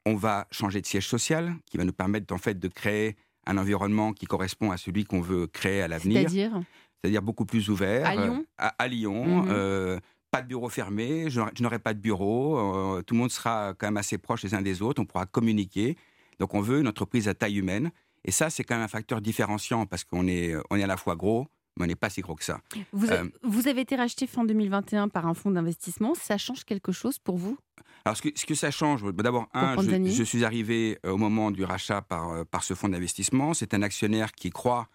On 0.05 0.15
va 0.15 0.47
changer 0.51 0.81
de 0.83 0.87
siège 0.87 1.09
social, 1.09 1.55
qui 1.71 1.79
va 1.79 1.85
nous 1.85 1.93
permettre 1.93 2.33
en 2.35 2.39
fait 2.39 2.59
de 2.59 2.69
créer 2.69 3.17
un 3.47 3.57
environnement 3.57 4.13
qui 4.13 4.27
correspond 4.27 4.71
à 4.71 4.77
celui 4.77 5.05
qu'on 5.05 5.21
veut 5.21 5.47
créer 5.47 5.81
à 5.81 5.89
l'avenir. 5.89 6.21
C'est-à-dire? 6.21 6.61
C'est-à-dire 7.01 7.23
beaucoup 7.23 7.47
plus 7.47 7.71
ouvert. 7.71 8.07
À 8.07 8.15
Lyon? 8.15 8.45
À, 8.59 8.89
Lyon. 8.89 9.45
Mhm 9.45 10.01
pas 10.31 10.43
de 10.43 10.49
bureau 10.49 10.69
fermé, 10.69 11.31
je 11.31 11.41
n'aurai 11.61 11.79
pas 11.79 11.95
de 11.95 11.99
bureau, 11.99 12.59
euh, 12.59 13.03
tout 13.03 13.15
le 13.15 13.21
monde 13.21 13.31
sera 13.31 13.75
quand 13.75 13.87
même 13.87 13.97
assez 13.97 14.19
proche 14.19 14.43
les 14.43 14.55
uns 14.55 14.63
des 14.63 14.83
autres, 14.83 15.01
on 15.01 15.07
pourra 15.07 15.27
communiquer. 15.27 15.97
Donc 16.39 16.55
on 16.55 16.61
veut 16.61 16.81
une 16.81 16.89
entreprise 16.89 17.29
à 17.29 17.35
taille 17.35 17.57
humaine. 17.57 17.91
Et 18.25 18.33
ça, 18.33 18.51
c'est 18.51 18.65
quand 18.65 18.75
même 18.75 18.85
un 18.85 18.89
facteur 18.89 19.21
différenciant 19.21 19.87
parce 19.87 20.05
qu'on 20.05 20.27
est, 20.27 20.55
on 20.71 20.77
est 20.77 20.83
à 20.83 20.89
la 20.89 20.97
fois 20.97 21.15
gros, 21.15 21.47
mais 21.77 21.85
on 21.85 21.87
n'est 21.87 21.95
pas 21.95 22.11
si 22.11 22.21
gros 22.21 22.35
que 22.35 22.45
ça. 22.45 22.61
Vous, 22.93 23.09
euh, 23.11 23.25
vous, 23.43 23.69
avez 23.69 23.83
été 23.83 23.95
racheté 23.95 24.27
fin 24.27 24.45
2021 24.45 25.09
par 25.09 25.27
un 25.27 25.35
fonds 25.35 25.51
d'investissement. 25.51 26.15
Ça 26.15 26.37
change 26.37 26.65
quelque 26.65 26.91
chose 26.91 27.19
pour 27.19 27.37
vous? 27.37 27.57
Alors, 28.05 28.17
ce 28.17 28.23
que, 28.23 28.29
ce 28.35 28.45
que 28.45 28.55
ça 28.55 28.71
change, 28.71 29.05
d'abord, 29.15 29.49
un, 29.55 29.81
je, 29.81 30.11
je, 30.11 30.23
suis 30.25 30.45
arrivé 30.45 30.99
euh, 31.07 31.13
au 31.13 31.17
moment 31.17 31.51
du 31.51 31.65
rachat 31.65 32.03
par, 32.03 32.45
par 32.47 32.65
ce 32.65 32.75
fonds 32.75 32.89
d'investissement. 32.89 33.55
C'est 33.55 33.75
un 33.75 33.83
actionnaire 33.83 34.33
qui 34.33 34.51
croit, 34.51 34.89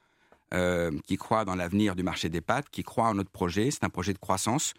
qui 1.08 1.16
croit 1.16 1.46
dans 1.46 1.56
l'avenir 1.56 1.96
du 1.96 2.04
marché 2.04 2.28
des 2.28 2.42
pâtes, 2.42 2.70
qui 2.70 2.84
croit 2.84 3.08
en 3.08 3.14
notre 3.14 3.32
projet. 3.32 3.72
C'est 3.72 3.86
un 3.86 3.90
projet 3.90 4.14
de 4.14 4.20
croissance. 4.20 4.74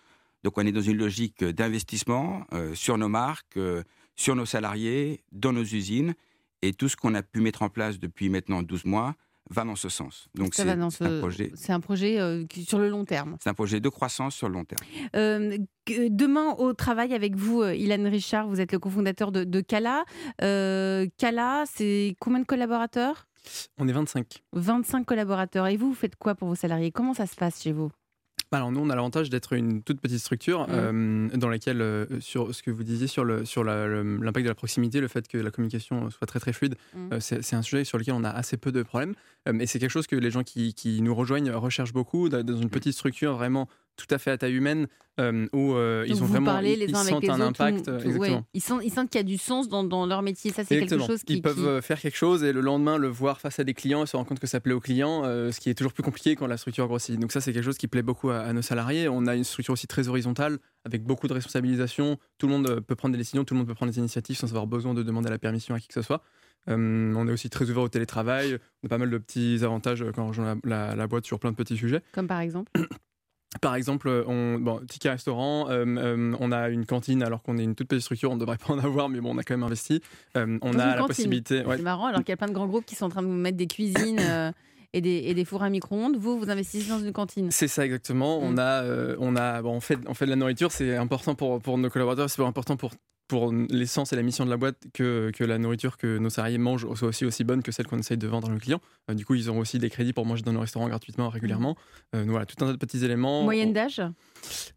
Donc 0.44 0.58
on 0.58 0.66
est 0.66 0.72
dans 0.72 0.80
une 0.80 0.98
logique 0.98 1.44
d'investissement 1.44 2.44
euh, 2.52 2.74
sur 2.74 2.98
nos 2.98 3.08
marques, 3.08 3.56
euh, 3.56 3.82
sur 4.16 4.34
nos 4.34 4.46
salariés, 4.46 5.24
dans 5.32 5.52
nos 5.52 5.62
usines. 5.62 6.14
Et 6.62 6.72
tout 6.72 6.88
ce 6.88 6.96
qu'on 6.96 7.14
a 7.14 7.22
pu 7.22 7.40
mettre 7.40 7.62
en 7.62 7.68
place 7.68 7.98
depuis 7.98 8.28
maintenant 8.28 8.62
12 8.62 8.84
mois 8.84 9.14
va 9.50 9.64
dans 9.64 9.74
ce 9.74 9.88
sens. 9.88 10.28
Donc 10.34 10.54
c'est 10.54 10.68
un 10.68 10.88
projet, 11.18 11.50
c'est 11.54 11.72
un 11.72 11.80
projet 11.80 12.20
euh, 12.20 12.44
sur 12.66 12.78
le 12.78 12.88
long 12.88 13.04
terme. 13.04 13.36
C'est 13.42 13.50
un 13.50 13.54
projet 13.54 13.80
de 13.80 13.88
croissance 13.88 14.34
sur 14.34 14.48
le 14.48 14.54
long 14.54 14.64
terme. 14.64 15.66
demain 16.10 16.54
au 16.58 16.72
travail 16.72 17.12
avec 17.14 17.34
vous, 17.34 17.64
Ilan 17.64 18.08
Richard, 18.08 18.46
vous 18.48 18.60
êtes 18.60 18.72
le 18.72 18.78
cofondateur 18.78 19.32
de, 19.32 19.44
de 19.44 19.60
Cala. 19.60 20.04
Cala, 20.38 21.64
c'est 21.66 22.16
combien 22.20 22.40
de 22.40 22.46
collaborateurs? 22.46 23.26
On 23.78 23.88
est 23.88 23.92
25. 23.92 24.42
25 24.52 25.04
collaborateurs. 25.04 25.66
Et 25.66 25.76
vous, 25.76 25.88
vous 25.88 25.94
faites 25.94 26.16
quoi 26.16 26.36
pour 26.36 26.48
vos 26.48 26.54
salariés? 26.54 26.92
Comment 26.92 27.14
ça 27.14 27.26
se 27.26 27.34
passe 27.34 27.60
chez 27.60 27.72
vous? 27.72 27.90
Alors 28.54 28.70
nous, 28.70 28.80
on 28.80 28.90
a 28.90 28.94
l'avantage 28.94 29.30
d'être 29.30 29.54
une 29.54 29.82
toute 29.82 30.00
petite 30.00 30.18
structure 30.18 30.62
Mmh. 30.62 30.66
euh, 30.70 31.28
dans 31.36 31.48
laquelle, 31.48 31.80
euh, 31.80 32.06
sur 32.20 32.54
ce 32.54 32.62
que 32.62 32.70
vous 32.70 32.82
disiez 32.84 33.06
sur 33.06 33.24
l'impact 33.24 34.44
de 34.44 34.48
la 34.48 34.54
proximité, 34.54 35.00
le 35.00 35.08
fait 35.08 35.26
que 35.26 35.38
la 35.38 35.50
communication 35.50 36.10
soit 36.10 36.26
très 36.26 36.38
très 36.38 36.52
fluide, 36.52 36.76
Mmh. 36.94 37.12
euh, 37.14 37.20
c'est 37.20 37.54
un 37.54 37.62
sujet 37.62 37.84
sur 37.84 37.98
lequel 37.98 38.14
on 38.14 38.24
a 38.24 38.30
assez 38.30 38.56
peu 38.56 38.70
de 38.72 38.82
problèmes. 38.82 39.14
Euh, 39.48 39.58
et 39.58 39.66
c'est 39.66 39.78
quelque 39.78 39.90
chose 39.90 40.06
que 40.06 40.16
les 40.16 40.30
gens 40.30 40.42
qui, 40.42 40.74
qui 40.74 41.00
nous 41.02 41.14
rejoignent 41.14 41.50
recherchent 41.52 41.92
beaucoup 41.94 42.28
dans 42.28 42.42
dans 42.44 42.56
une 42.56 42.70
petite 42.70 42.92
structure 42.94 43.34
vraiment 43.34 43.68
tout 44.06 44.14
à 44.14 44.18
fait 44.18 44.30
à 44.30 44.38
taille 44.38 44.54
humaine 44.54 44.86
euh, 45.20 45.46
où 45.52 45.74
euh, 45.74 46.04
ils 46.08 46.22
ont 46.22 46.26
vraiment 46.26 46.58
ils, 46.60 46.78
les 46.78 46.86
ils 46.86 46.94
uns 46.96 47.00
avec 47.00 47.10
sentent 47.12 47.22
les 47.22 47.28
un 47.30 47.34
autres. 47.40 47.60
impact 47.60 47.84
tout- 47.84 47.90
euh, 47.90 47.98
tout- 48.00 48.06
exactement. 48.06 48.36
ouais. 48.38 48.44
Ils, 48.54 48.60
sentent, 48.92 49.10
qu'il 49.10 49.18
y 49.18 49.20
a 49.20 49.22
du 49.24 49.36
sens 49.38 49.68
dans, 49.68 49.84
dans 49.84 50.06
leur 50.06 50.22
métier. 50.22 50.50
Ça, 50.52 50.64
c'est 50.64 50.78
quelque 50.80 50.98
chose 51.06 51.22
qui. 51.22 51.34
Ils 51.34 51.42
peuvent 51.42 51.56
qui- 51.56 51.66
euh, 51.66 51.82
faire 51.82 52.00
quelque 52.00 52.16
chose 52.16 52.42
et 52.44 52.52
le 52.52 52.60
lendemain 52.62 52.96
le 52.96 53.08
voir 53.08 53.38
face 53.40 53.58
à 53.58 53.64
des 53.64 53.74
clients 53.74 54.02
et 54.04 54.06
se 54.06 54.16
rendre 54.16 54.28
compte 54.28 54.40
que 54.40 54.46
ça 54.46 54.60
plaît 54.60 54.72
aux 54.72 54.80
clients, 54.80 55.22
euh, 55.24 55.52
ce 55.52 55.60
qui 55.60 55.68
est 55.68 55.74
toujours 55.74 55.92
plus 55.92 56.02
compliqué 56.02 56.34
quand 56.34 56.46
la 56.46 56.56
structure 56.56 56.86
grossit. 56.86 57.18
Donc 57.20 57.30
ça, 57.32 57.40
c'est 57.42 57.52
quelque 57.52 57.64
chose 57.64 57.76
qui 57.78 57.88
plaît 57.88 58.02
beaucoup 58.02 58.30
à, 58.30 58.38
à 58.38 58.52
nos 58.54 58.62
salariés. 58.62 59.06
On 59.08 59.26
a 59.26 59.34
une 59.36 59.44
structure 59.44 59.72
aussi 59.74 59.86
très 59.86 60.08
horizontale 60.08 60.58
avec 60.84 61.04
beaucoup 61.04 61.28
de 61.28 61.34
responsabilisation. 61.34 62.16
Tout 62.38 62.46
le 62.46 62.52
monde 62.54 62.68
euh, 62.70 62.80
peut 62.80 62.94
prendre 62.96 63.12
des 63.12 63.18
décisions, 63.18 63.44
tout 63.44 63.52
le 63.54 63.58
monde 63.58 63.68
peut 63.68 63.74
prendre 63.74 63.92
des 63.92 63.98
initiatives 63.98 64.36
sans 64.36 64.48
avoir 64.48 64.66
besoin 64.66 64.94
de 64.94 65.02
demander 65.02 65.28
la 65.28 65.38
permission 65.38 65.74
à 65.74 65.80
qui 65.80 65.88
que 65.88 65.94
ce 65.94 66.02
soit. 66.02 66.22
Euh, 66.70 67.12
on 67.16 67.26
est 67.28 67.32
aussi 67.32 67.50
très 67.50 67.68
ouvert 67.68 67.82
au 67.82 67.88
télétravail. 67.88 68.56
On 68.82 68.86
a 68.86 68.88
pas 68.88 68.98
mal 68.98 69.10
de 69.10 69.18
petits 69.18 69.58
avantages 69.62 70.00
euh, 70.02 70.12
quand 70.14 70.22
on 70.24 70.28
rejoint 70.28 70.54
la, 70.64 70.86
la- 70.88 70.94
la 70.96 71.06
boîte 71.06 71.26
sur 71.26 71.38
plein 71.40 71.50
de 71.50 71.56
petits 71.56 71.76
sujets. 71.76 72.02
Comme 72.12 72.28
par 72.28 72.40
exemple. 72.40 72.70
Par 73.60 73.74
exemple, 73.74 74.08
on, 74.26 74.58
bon, 74.58 74.80
ticket 74.88 75.10
restaurant, 75.10 75.68
euh, 75.68 75.84
euh, 75.86 76.34
on 76.40 76.52
a 76.52 76.68
une 76.70 76.86
cantine 76.86 77.22
alors 77.22 77.42
qu'on 77.42 77.58
est 77.58 77.64
une 77.64 77.74
toute 77.74 77.86
petite 77.88 78.02
structure, 78.02 78.30
on 78.30 78.34
ne 78.36 78.40
devrait 78.40 78.56
pas 78.66 78.72
en 78.72 78.78
avoir, 78.78 79.08
mais 79.08 79.20
bon, 79.20 79.34
on 79.34 79.38
a 79.38 79.42
quand 79.42 79.54
même 79.54 79.62
investi. 79.62 80.00
Euh, 80.36 80.58
on 80.62 80.72
Dans 80.72 80.78
a 80.78 80.86
la 80.86 80.92
cantine. 80.94 81.06
possibilité. 81.08 81.64
ouais, 81.64 81.76
C'est 81.76 81.82
marrant, 81.82 82.06
alors 82.06 82.20
qu'il 82.20 82.30
y 82.30 82.32
a 82.32 82.36
plein 82.36 82.48
de 82.48 82.52
grands 82.54 82.66
groupes 82.66 82.86
qui 82.86 82.94
sont 82.94 83.06
en 83.06 83.10
train 83.10 83.22
de 83.22 83.26
vous 83.26 83.32
mettre 83.34 83.58
des 83.58 83.66
cuisines 83.66 84.18
euh, 84.20 84.50
et, 84.94 85.00
des, 85.00 85.22
et 85.26 85.34
des 85.34 85.44
fours 85.44 85.62
à 85.62 85.70
micro-ondes. 85.70 86.16
Vous, 86.16 86.38
vous 86.38 86.50
investissez 86.50 86.88
dans 86.88 86.98
une 86.98 87.12
cantine. 87.12 87.50
C'est 87.50 87.68
ça 87.68 87.84
exactement. 87.84 88.40
Mm. 88.40 88.44
On 88.44 88.58
a, 88.58 88.82
euh, 88.84 89.16
on 89.20 89.36
a, 89.36 89.60
bon, 89.62 89.74
on 89.74 89.80
fait, 89.80 89.98
on 90.06 90.14
fait 90.14 90.24
de 90.24 90.30
la 90.30 90.36
nourriture. 90.36 90.72
C'est 90.72 90.96
important 90.96 91.34
pour 91.34 91.60
pour 91.60 91.76
nos 91.78 91.90
collaborateurs. 91.90 92.30
C'est 92.30 92.42
important 92.42 92.76
pour 92.76 92.92
pour 93.32 93.50
l'essence 93.70 94.12
et 94.12 94.16
la 94.16 94.22
mission 94.22 94.44
de 94.44 94.50
la 94.50 94.58
boîte 94.58 94.76
que, 94.92 95.30
que 95.34 95.42
la 95.42 95.56
nourriture 95.56 95.96
que 95.96 96.18
nos 96.18 96.28
salariés 96.28 96.58
mangent 96.58 96.86
soit 96.94 97.08
aussi 97.08 97.24
aussi 97.24 97.44
bonne 97.44 97.62
que 97.62 97.72
celle 97.72 97.86
qu'on 97.86 97.98
essaye 97.98 98.18
de 98.18 98.26
vendre 98.26 98.50
à 98.50 98.52
nos 98.52 98.58
clients. 98.58 98.80
Euh, 99.10 99.14
du 99.14 99.24
coup, 99.24 99.34
ils 99.34 99.48
auront 99.48 99.60
aussi 99.60 99.78
des 99.78 99.88
crédits 99.88 100.12
pour 100.12 100.26
manger 100.26 100.42
dans 100.42 100.52
nos 100.52 100.60
restaurants 100.60 100.86
gratuitement 100.86 101.30
régulièrement. 101.30 101.74
Euh, 102.14 102.20
donc 102.24 102.30
voilà, 102.30 102.44
tout 102.44 102.62
un 102.62 102.66
tas 102.66 102.72
de 102.72 102.76
petits 102.76 103.02
éléments. 103.04 103.42
Moyenne 103.44 103.72
d'âge? 103.72 104.02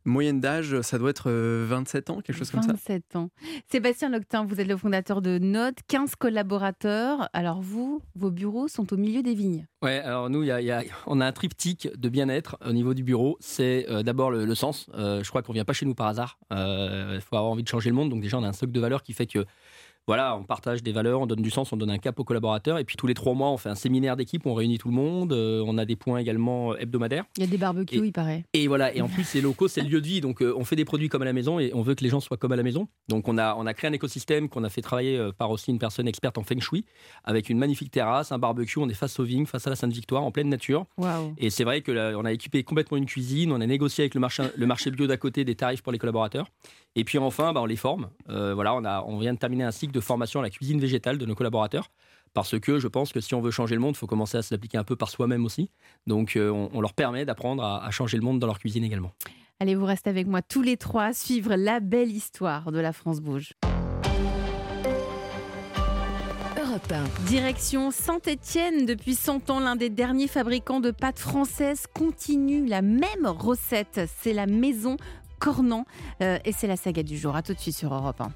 Moyenne 0.06 0.40
d'âge, 0.40 0.80
ça 0.84 0.98
doit 0.98 1.10
être 1.10 1.30
euh, 1.30 1.66
27 1.68 2.10
ans, 2.12 2.22
quelque 2.22 2.38
chose 2.38 2.50
comme 2.50 2.62
ça. 2.62 2.70
27 2.72 3.16
ans. 3.18 3.30
Sébastien 3.70 4.08
Loctin, 4.10 4.46
vous 4.46 4.62
êtes 4.62 4.68
le 4.68 4.78
fondateur 4.78 5.22
de 5.22 5.38
Node, 5.38 5.76
15 5.90 6.16
collaborateurs. 6.16 7.28
Alors 7.34 7.62
vous, 7.62 8.02
vos 8.16 8.32
bureaux 8.32 8.68
sont 8.68 8.94
au 8.94 8.98
milieu 8.98 9.22
des 9.22 9.34
vignes. 9.34 9.66
Ouais, 9.82 10.00
alors 10.00 10.30
nous, 10.30 10.44
il 10.44 10.48
y 10.48 10.52
a- 10.52 10.62
il 10.62 10.68
y 10.68 10.72
a- 10.72 10.84
on 11.08 11.20
a 11.22 11.26
un 11.26 11.32
triptyque 11.32 11.90
de 11.98 12.10
bien-être 12.10 12.58
au 12.66 12.72
niveau 12.74 12.94
du 12.94 13.04
bureau. 13.04 13.38
C'est 13.40 13.86
euh, 13.90 14.02
d'abord 14.04 14.32
le, 14.32 14.46
le 14.46 14.56
sens. 14.56 14.88
Euh, 14.96 15.24
je 15.24 15.30
crois 15.30 15.42
qu'on 15.42 15.54
vient 15.54 15.66
pas 15.66 15.74
chez 15.74 15.86
nous 15.86 15.94
par 15.96 16.08
hasard. 16.08 16.38
Il 16.52 17.20
faut 17.22 17.36
avoir 17.36 17.52
envie 17.52 17.64
de 17.64 17.68
changer 17.68 17.90
le 17.90 17.96
monde. 17.96 18.10
Donc 18.10 18.22
déjà, 18.22 18.38
on 18.38 18.44
un 18.46 18.54
stock 18.54 18.72
de 18.72 18.80
valeurs 18.80 19.04
qui 19.04 19.14
fait 19.14 19.28
que 19.28 19.46
voilà, 20.08 20.36
on 20.38 20.44
partage 20.44 20.84
des 20.84 20.92
valeurs, 20.92 21.22
on 21.22 21.26
donne 21.26 21.42
du 21.42 21.50
sens, 21.50 21.74
on 21.74 21.78
donne 21.78 21.90
un 21.90 21.98
cap 21.98 22.20
aux 22.20 22.24
collaborateurs. 22.24 22.78
Et 22.78 22.84
puis 22.84 22.96
tous 22.96 23.08
les 23.08 23.16
trois 23.16 23.34
mois, 23.34 23.50
on 23.50 23.58
fait 23.58 23.70
un 23.70 23.76
séminaire 23.76 24.16
d'équipe, 24.16 24.46
on 24.46 24.54
réunit 24.54 24.78
tout 24.78 24.90
le 24.90 24.94
monde. 24.94 25.34
Euh, 25.34 25.64
on 25.66 25.80
a 25.80 25.86
des 25.86 25.96
points 25.96 26.20
également 26.20 26.74
euh, 26.74 26.78
hebdomadaires. 26.80 27.26
Il 27.38 27.44
y 27.44 27.48
a 27.48 27.50
des 27.50 27.58
barbecues, 27.58 27.96
Et- 27.96 28.00
il 28.06 28.12
paraît. 28.12 28.44
Et 28.54 28.68
voilà, 28.68 28.94
et 28.96 29.02
en 29.02 29.08
plus, 29.08 29.34
les 29.34 29.42
locaux, 29.42 29.68
c'est 29.68 29.82
le 29.82 29.90
lieu 29.90 30.02
de 30.02 30.06
vie. 30.08 30.22
Donc, 30.22 30.42
euh, 30.44 30.54
on 30.56 30.64
fait 30.64 30.76
des 30.76 30.86
produits 30.86 31.10
comme 31.10 31.24
à 31.24 31.26
la 31.26 31.34
maison 31.34 31.60
et 31.60 31.72
on 31.74 31.82
veut 31.82 31.96
que 31.96 32.04
les 32.04 32.10
gens 32.10 32.20
soient 32.20 32.38
comme 32.38 32.52
à 32.52 32.56
la 32.56 32.62
maison. 32.62 32.88
Donc, 33.08 33.28
on 33.28 33.38
a, 33.40 33.56
on 33.56 33.66
a 33.66 33.74
créé 33.74 33.90
un 33.90 33.94
écosystème 33.94 34.48
qu'on 34.48 34.64
a 34.64 34.70
fait 34.70 34.82
travailler 34.82 35.18
euh, 35.18 35.32
par 35.32 35.50
aussi 35.50 35.72
une 35.72 35.80
personne 35.80 36.08
experte 36.08 36.38
en 36.38 36.44
feng 36.44 36.60
shui, 36.60 36.86
avec 37.24 37.50
une 37.50 37.58
magnifique 37.58 37.90
terrasse, 37.90 38.32
un 38.32 38.38
barbecue. 38.38 38.78
On 38.78 38.88
est 38.90 38.94
face 38.94 39.20
aux 39.20 39.24
vignes, 39.24 39.48
face 39.48 39.66
à 39.66 39.72
la 39.72 39.76
Sainte-Victoire, 39.76 40.24
en 40.24 40.30
pleine 40.32 40.50
nature. 40.50 40.86
Et 41.40 41.50
c'est 41.50 41.64
vrai 41.64 41.82
que 41.82 41.92
là, 41.92 42.14
on 42.16 42.26
a 42.26 42.32
équipé 42.32 42.64
complètement 42.64 42.98
une 42.98 43.08
cuisine, 43.08 43.52
on 43.52 43.60
a 43.60 43.66
négocié 43.66 44.04
avec 44.04 44.14
le 44.14 44.20
marché, 44.22 44.44
le 44.56 44.66
marché 44.68 44.92
bio 44.92 45.08
d'à 45.08 45.18
côté 45.18 45.44
des 45.46 45.56
tarifs 45.56 45.82
pour 45.82 45.92
les 45.92 45.98
collaborateurs. 45.98 46.48
Et 46.98 47.04
puis 47.04 47.18
enfin, 47.18 47.52
bah, 47.52 47.62
on 47.62 47.66
les 47.66 47.76
forme. 47.76 48.10
Voilà, 48.28 48.74
on, 48.76 48.86
a, 48.86 49.04
on 49.08 49.18
vient 49.18 49.34
de 49.34 49.40
terminer 49.40 49.64
un 49.66 49.72
cycle 49.72 49.95
de 49.96 50.02
formation 50.02 50.40
à 50.42 50.44
la 50.44 50.50
cuisine 50.50 50.80
végétale 50.80 51.18
de 51.18 51.26
nos 51.26 51.36
collaborateurs. 51.36 51.90
Parce 52.34 52.60
que 52.60 52.80
je 52.80 52.88
pense 52.88 53.14
que 53.14 53.22
si 53.22 53.34
on 53.34 53.42
veut 53.42 53.52
changer 53.52 53.76
le 53.76 53.82
monde, 53.82 53.96
il 53.96 53.98
faut 53.98 54.08
commencer 54.08 54.38
à 54.38 54.42
se 54.42 54.54
l'appliquer 54.54 54.78
un 54.78 54.84
peu 54.84 54.96
par 54.96 55.10
soi-même 55.10 55.46
aussi. 55.46 55.72
Donc 56.06 56.36
euh, 56.36 56.50
on, 56.50 56.70
on 56.74 56.82
leur 56.82 56.94
permet 56.94 57.26
d'apprendre 57.26 57.64
à, 57.64 57.84
à 57.84 57.92
changer 57.92 58.18
le 58.18 58.24
monde 58.24 58.40
dans 58.40 58.48
leur 58.48 58.60
cuisine 58.60 58.84
également. 58.84 59.12
Allez, 59.62 59.74
vous 59.74 59.86
restez 59.86 60.10
avec 60.10 60.28
moi 60.28 60.42
tous 60.42 60.62
les 60.62 60.76
trois 60.76 61.14
suivre 61.14 61.56
la 61.56 61.80
belle 61.80 62.12
histoire 62.12 62.74
de 62.74 62.80
la 62.80 62.92
France 62.92 63.22
Bouge. 63.22 63.54
Europe 66.62 66.92
1. 66.92 67.26
Direction 67.28 67.90
Saint-Étienne, 67.90 68.86
depuis 68.86 69.16
100 69.16 69.50
ans, 69.50 69.62
l'un 69.62 69.78
des 69.78 69.90
derniers 69.90 70.28
fabricants 70.28 70.82
de 70.82 70.92
pâtes 70.92 71.20
françaises 71.20 71.86
continue 71.94 72.66
la 72.66 72.82
même 72.82 73.26
recette. 73.26 74.02
C'est 74.18 74.34
la 74.34 74.46
maison 74.46 74.98
Cornan 75.40 75.86
euh, 76.22 76.38
et 76.44 76.52
c'est 76.52 76.68
la 76.68 76.76
saga 76.76 77.04
du 77.04 77.18
jour. 77.18 77.36
À 77.36 77.42
tout 77.42 77.54
de 77.54 77.60
suite 77.60 77.78
sur 77.78 77.94
Europe 77.94 78.20
1. 78.20 78.32